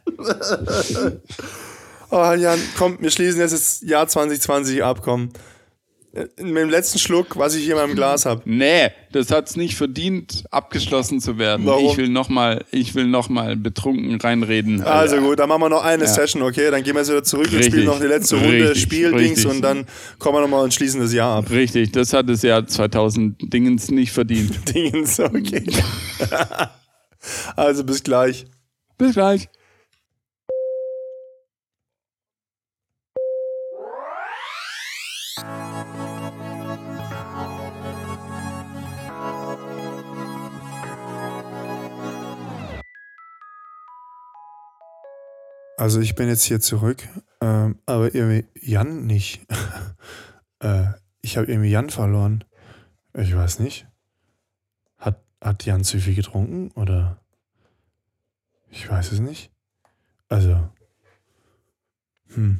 [2.12, 5.30] oh Jan, komm, wir schließen jetzt das Jahr 2020 ab, komm.
[6.14, 8.41] Äh, Mit dem letzten Schluck, was ich hier in meinem Glas habe.
[8.45, 11.66] Nee, das hat's nicht verdient, abgeschlossen zu werden.
[11.66, 11.86] Warum?
[11.86, 14.82] Ich will nochmal, ich will noch mal betrunken reinreden.
[14.82, 16.72] Also gut, dann machen wir noch eine Session, okay?
[16.72, 17.74] Dann gehen wir jetzt wieder zurück und Richtig.
[17.74, 19.45] spielen noch die letzte Runde Richtig, Spieldings richtig.
[19.51, 19.86] und dann
[20.18, 21.49] kommen wir nochmal und schließen das Jahr ab.
[21.51, 24.57] Richtig, das hat das Jahr 2000 Dingens nicht verdient.
[24.74, 25.64] Dingens, okay.
[27.55, 28.45] also bis gleich.
[28.97, 29.47] Bis gleich.
[45.80, 47.07] Also ich bin jetzt hier zurück,
[47.39, 49.47] ähm, aber irgendwie Jan nicht.
[50.59, 50.88] äh,
[51.21, 52.43] ich habe irgendwie Jan verloren.
[53.13, 53.88] Ich weiß nicht.
[54.97, 57.23] Hat, hat Jan zu viel getrunken oder?
[58.69, 59.53] Ich weiß es nicht.
[60.27, 60.69] Also.
[62.34, 62.59] Hm.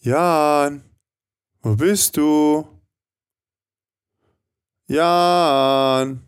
[0.00, 0.84] Jan,
[1.62, 2.68] wo bist du?
[4.88, 6.20] Jan!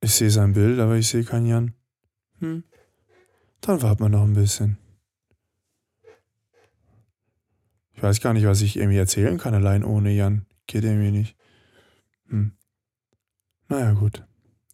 [0.00, 1.79] Ich sehe sein Bild, aber ich sehe keinen Jan.
[2.40, 2.64] Hm.
[3.60, 4.78] Dann warten wir noch ein bisschen.
[7.92, 10.46] Ich weiß gar nicht, was ich irgendwie erzählen kann, allein ohne Jan.
[10.66, 11.36] Geht irgendwie nicht.
[12.28, 12.52] Hm.
[13.68, 14.26] Naja, gut.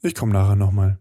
[0.03, 0.99] Ich komme nachher nochmal.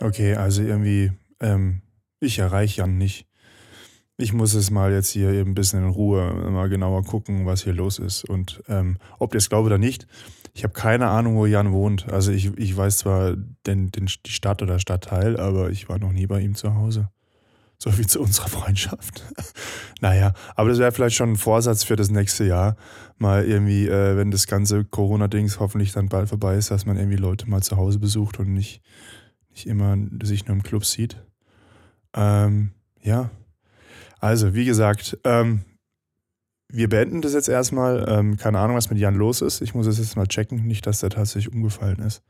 [0.00, 1.82] Okay, also irgendwie, ähm,
[2.20, 3.26] ich erreiche Jan nicht.
[4.16, 7.62] Ich muss es mal jetzt hier eben ein bisschen in Ruhe mal genauer gucken, was
[7.62, 8.24] hier los ist.
[8.24, 10.08] Und ähm, ob ihr es glaubt oder nicht,
[10.54, 12.08] ich habe keine Ahnung, wo Jan wohnt.
[12.08, 13.36] Also ich, ich weiß zwar
[13.66, 17.10] den, den, die Stadt oder Stadtteil, aber ich war noch nie bei ihm zu Hause.
[17.80, 19.22] So wie zu unserer Freundschaft.
[20.00, 22.74] naja, aber das wäre vielleicht schon ein Vorsatz für das nächste Jahr.
[23.18, 27.18] Mal irgendwie, äh, wenn das ganze Corona-Dings hoffentlich dann bald vorbei ist, dass man irgendwie
[27.18, 28.82] Leute mal zu Hause besucht und nicht
[29.58, 31.16] nicht immer sich nur im Club sieht.
[32.18, 33.30] Ähm, ja.
[34.20, 35.60] Also, wie gesagt, ähm,
[36.68, 38.04] wir beenden das jetzt erstmal.
[38.08, 39.62] Ähm, keine Ahnung, was mit Jan los ist.
[39.62, 40.66] Ich muss es jetzt mal checken.
[40.66, 42.22] Nicht, dass der tatsächlich umgefallen ist.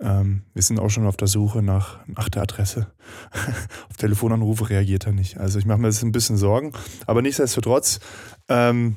[0.00, 2.88] Ähm, wir sind auch schon auf der Suche nach, nach der Adresse.
[3.90, 5.38] auf Telefonanrufe reagiert er nicht.
[5.38, 6.72] Also ich mache mir jetzt ein bisschen Sorgen.
[7.06, 8.00] Aber nichtsdestotrotz,
[8.48, 8.96] ähm,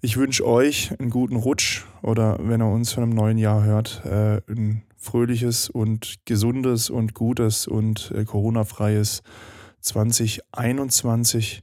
[0.00, 4.02] ich wünsche euch einen guten Rutsch oder wenn er uns von einem neuen Jahr hört,
[4.04, 9.22] äh, ein fröhliches und gesundes und gutes und äh, Corona-freies
[9.80, 11.62] 2021.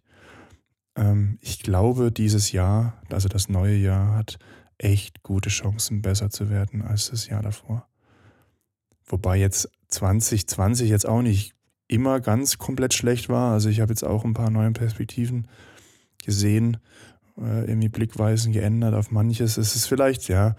[0.96, 4.40] Ähm, ich glaube, dieses Jahr, also das neue Jahr, hat
[4.78, 7.88] echt gute Chancen, besser zu werden als das Jahr davor.
[9.06, 11.54] Wobei jetzt 2020 jetzt auch nicht
[11.88, 13.54] immer ganz komplett schlecht war.
[13.54, 15.48] Also ich habe jetzt auch ein paar neue Perspektiven
[16.24, 16.78] gesehen,
[17.38, 19.58] äh, irgendwie Blickweisen geändert auf manches.
[19.58, 20.56] Es ist vielleicht, ja,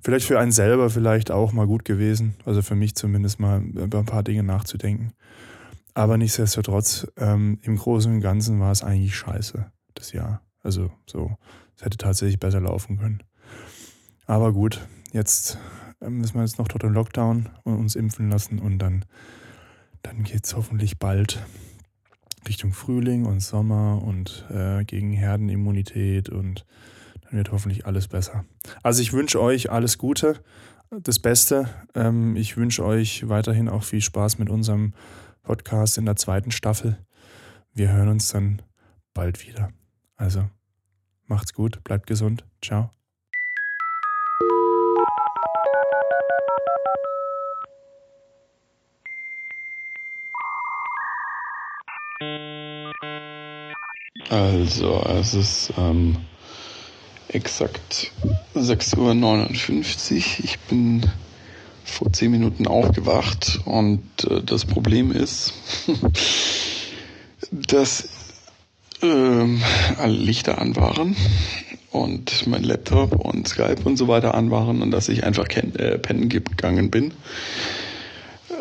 [0.00, 2.34] vielleicht für einen selber vielleicht auch mal gut gewesen.
[2.44, 5.12] Also für mich zumindest mal über ein paar Dinge nachzudenken.
[5.94, 10.42] Aber nichtsdestotrotz, ähm, im Großen und Ganzen war es eigentlich scheiße, das Jahr.
[10.62, 11.36] Also so,
[11.76, 13.22] es hätte tatsächlich besser laufen können.
[14.26, 15.58] Aber gut, jetzt
[16.00, 19.04] ähm, müssen wir jetzt noch dort im Lockdown und uns impfen lassen und dann,
[20.02, 21.42] dann geht es hoffentlich bald
[22.46, 26.64] Richtung Frühling und Sommer und äh, gegen Herdenimmunität und
[27.28, 28.44] dann wird hoffentlich alles besser.
[28.82, 30.42] Also ich wünsche euch alles Gute,
[30.90, 31.68] das Beste.
[31.94, 34.94] Ähm, ich wünsche euch weiterhin auch viel Spaß mit unserem
[35.42, 36.98] Podcast in der zweiten Staffel.
[37.74, 38.62] Wir hören uns dann
[39.12, 39.70] bald wieder.
[40.16, 40.48] Also
[41.26, 42.44] macht's gut, bleibt gesund.
[42.62, 42.90] Ciao.
[54.30, 56.16] Also, es ist ähm,
[57.28, 58.12] exakt
[58.54, 60.44] 6.59 Uhr.
[60.44, 61.02] Ich bin
[61.84, 65.54] vor 10 Minuten aufgewacht und äh, das Problem ist,
[67.50, 68.08] dass
[69.02, 69.62] ähm,
[69.98, 71.16] alle Lichter an waren
[71.90, 75.98] und mein Laptop und Skype und so weiter an waren und dass ich einfach äh,
[75.98, 77.12] pennen gegangen bin.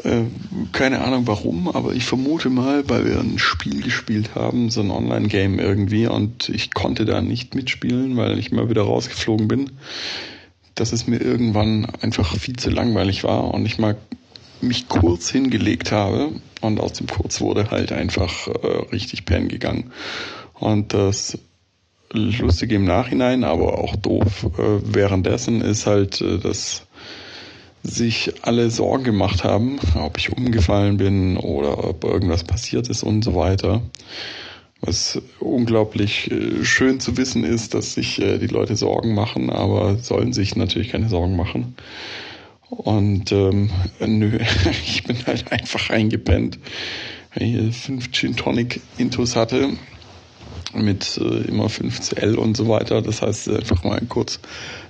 [0.03, 0.23] Äh,
[0.71, 4.91] keine Ahnung warum, aber ich vermute mal, weil wir ein Spiel gespielt haben, so ein
[4.91, 9.71] Online-Game irgendwie, und ich konnte da nicht mitspielen, weil ich mal wieder rausgeflogen bin,
[10.75, 13.97] dass es mir irgendwann einfach viel zu langweilig war und ich mal
[14.61, 16.31] mich kurz hingelegt habe
[16.61, 19.91] und aus dem Kurz wurde halt einfach äh, richtig pennen gegangen.
[20.53, 21.37] Und das
[22.11, 26.86] Lustige im Nachhinein, aber auch doof äh, währenddessen ist halt, äh, dass
[27.87, 33.23] sich alle Sorgen gemacht haben, ob ich umgefallen bin oder ob irgendwas passiert ist und
[33.23, 33.81] so weiter.
[34.79, 39.97] Was unglaublich äh, schön zu wissen ist, dass sich äh, die Leute Sorgen machen, aber
[39.97, 41.75] sollen sich natürlich keine Sorgen machen.
[42.69, 44.37] Und ähm, nö,
[44.85, 46.59] ich bin halt einfach eingepennt,
[47.33, 49.69] weil ich fünf Gin Tonic Intus hatte
[50.73, 53.01] mit äh, immer 5 CL und so weiter.
[53.01, 54.39] Das heißt, einfach mal kurz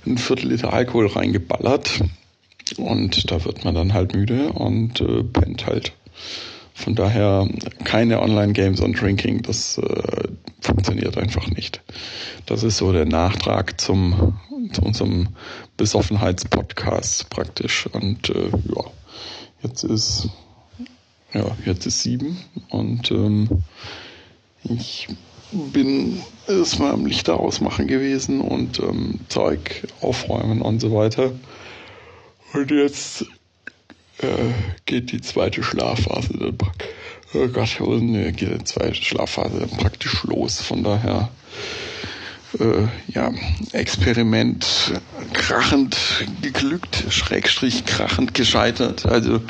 [0.06, 2.00] ein Viertel Liter Alkohol reingeballert
[2.76, 5.92] und da wird man dann halt müde und äh, pennt halt.
[6.74, 7.48] Von daher
[7.82, 10.28] keine Online-Games und Drinking, das äh,
[10.60, 11.82] funktioniert einfach nicht.
[12.46, 14.38] Das ist so der Nachtrag zum,
[14.72, 15.28] zu unserem
[15.76, 17.86] Besoffenheitspodcast praktisch.
[17.92, 18.84] Und äh, ja,
[19.62, 20.28] jetzt ist
[21.34, 22.38] ja jetzt ist sieben
[22.70, 23.48] und ähm,
[24.62, 25.08] ich
[25.52, 31.32] bin erstmal am Lichter ausmachen gewesen und ähm, Zeug aufräumen und so weiter.
[32.52, 33.26] Und jetzt
[34.18, 34.26] äh,
[34.86, 36.58] geht die zweite Schlafphase dann
[37.34, 40.60] oh Gott, äh, geht die zweite Schlafphase dann praktisch los.
[40.60, 41.30] Von daher
[42.58, 43.32] äh, ja,
[43.72, 44.92] Experiment
[45.32, 45.96] krachend
[46.42, 49.06] geglückt, Schrägstrich krachend gescheitert.
[49.06, 49.40] Also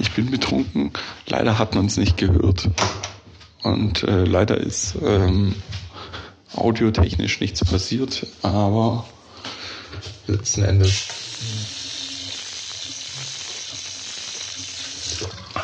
[0.00, 0.92] ich bin betrunken.
[1.26, 2.68] Leider hat man es nicht gehört.
[3.62, 5.54] Und äh, leider ist ähm,
[6.54, 9.06] audiotechnisch nichts passiert, aber
[10.26, 11.06] letzten Endes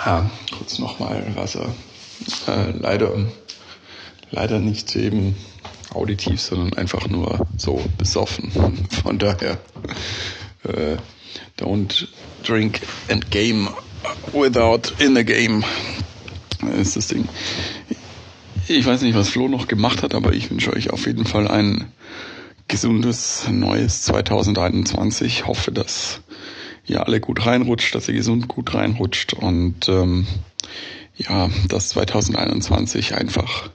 [0.07, 1.75] ja, kurz nochmal Wasser.
[2.47, 3.13] Äh, leider,
[4.31, 5.37] leider nicht eben
[5.93, 8.51] auditiv, sondern einfach nur so besoffen.
[9.03, 9.59] Von daher,
[10.65, 10.97] äh,
[11.59, 12.09] don't
[12.43, 13.69] drink and game
[14.33, 15.65] without in the game
[16.81, 17.29] ist das Ding.
[18.67, 21.49] Ich weiß nicht, was Flo noch gemacht hat, aber ich wünsche euch auf jeden Fall
[21.49, 21.93] ein
[22.69, 25.27] gesundes neues 2021.
[25.27, 26.21] Ich hoffe, dass
[26.87, 30.27] ihr alle gut reinrutscht, dass ihr gesund gut reinrutscht und ähm,
[31.17, 33.71] ja, dass 2021 einfach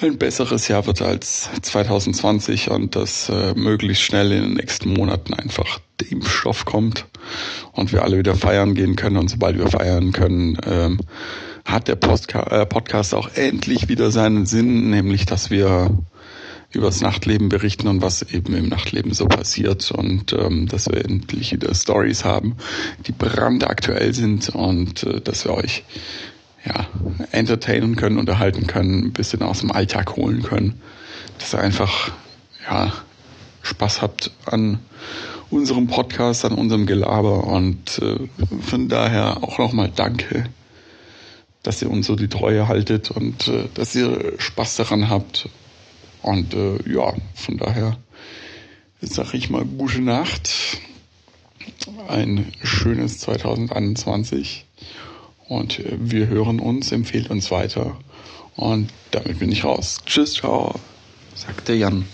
[0.00, 5.34] ein besseres Jahr wird als 2020 und dass äh, möglichst schnell in den nächsten Monaten
[5.34, 7.06] einfach der Impfstoff kommt
[7.72, 11.00] und wir alle wieder feiern gehen können und sobald wir feiern können, ähm,
[11.64, 15.90] hat der Postka äh, Podcast auch endlich wieder seinen Sinn, nämlich dass wir
[16.72, 21.52] übers Nachtleben berichten und was eben im Nachtleben so passiert und ähm, dass wir endlich
[21.52, 22.56] wieder Stories haben,
[23.06, 25.84] die brandaktuell sind und äh, dass wir euch
[26.66, 26.86] ja,
[27.32, 30.80] entertainen können, unterhalten können, ein bisschen aus dem Alltag holen können,
[31.38, 32.10] dass ihr einfach
[32.68, 32.92] ja,
[33.62, 34.78] Spaß habt an
[35.48, 38.28] unserem Podcast, an unserem Gelaber und äh,
[38.60, 40.44] von daher auch nochmal danke,
[41.62, 45.48] dass ihr uns so die Treue haltet und äh, dass ihr Spaß daran habt
[46.28, 47.96] und äh, ja, von daher
[49.00, 50.50] sage ich mal gute Nacht,
[52.06, 54.66] ein schönes 2021
[55.48, 57.96] und äh, wir hören uns, empfehlt uns weiter.
[58.56, 60.00] Und damit bin ich raus.
[60.04, 60.74] Tschüss, ciao,
[61.34, 62.04] sagte Jan.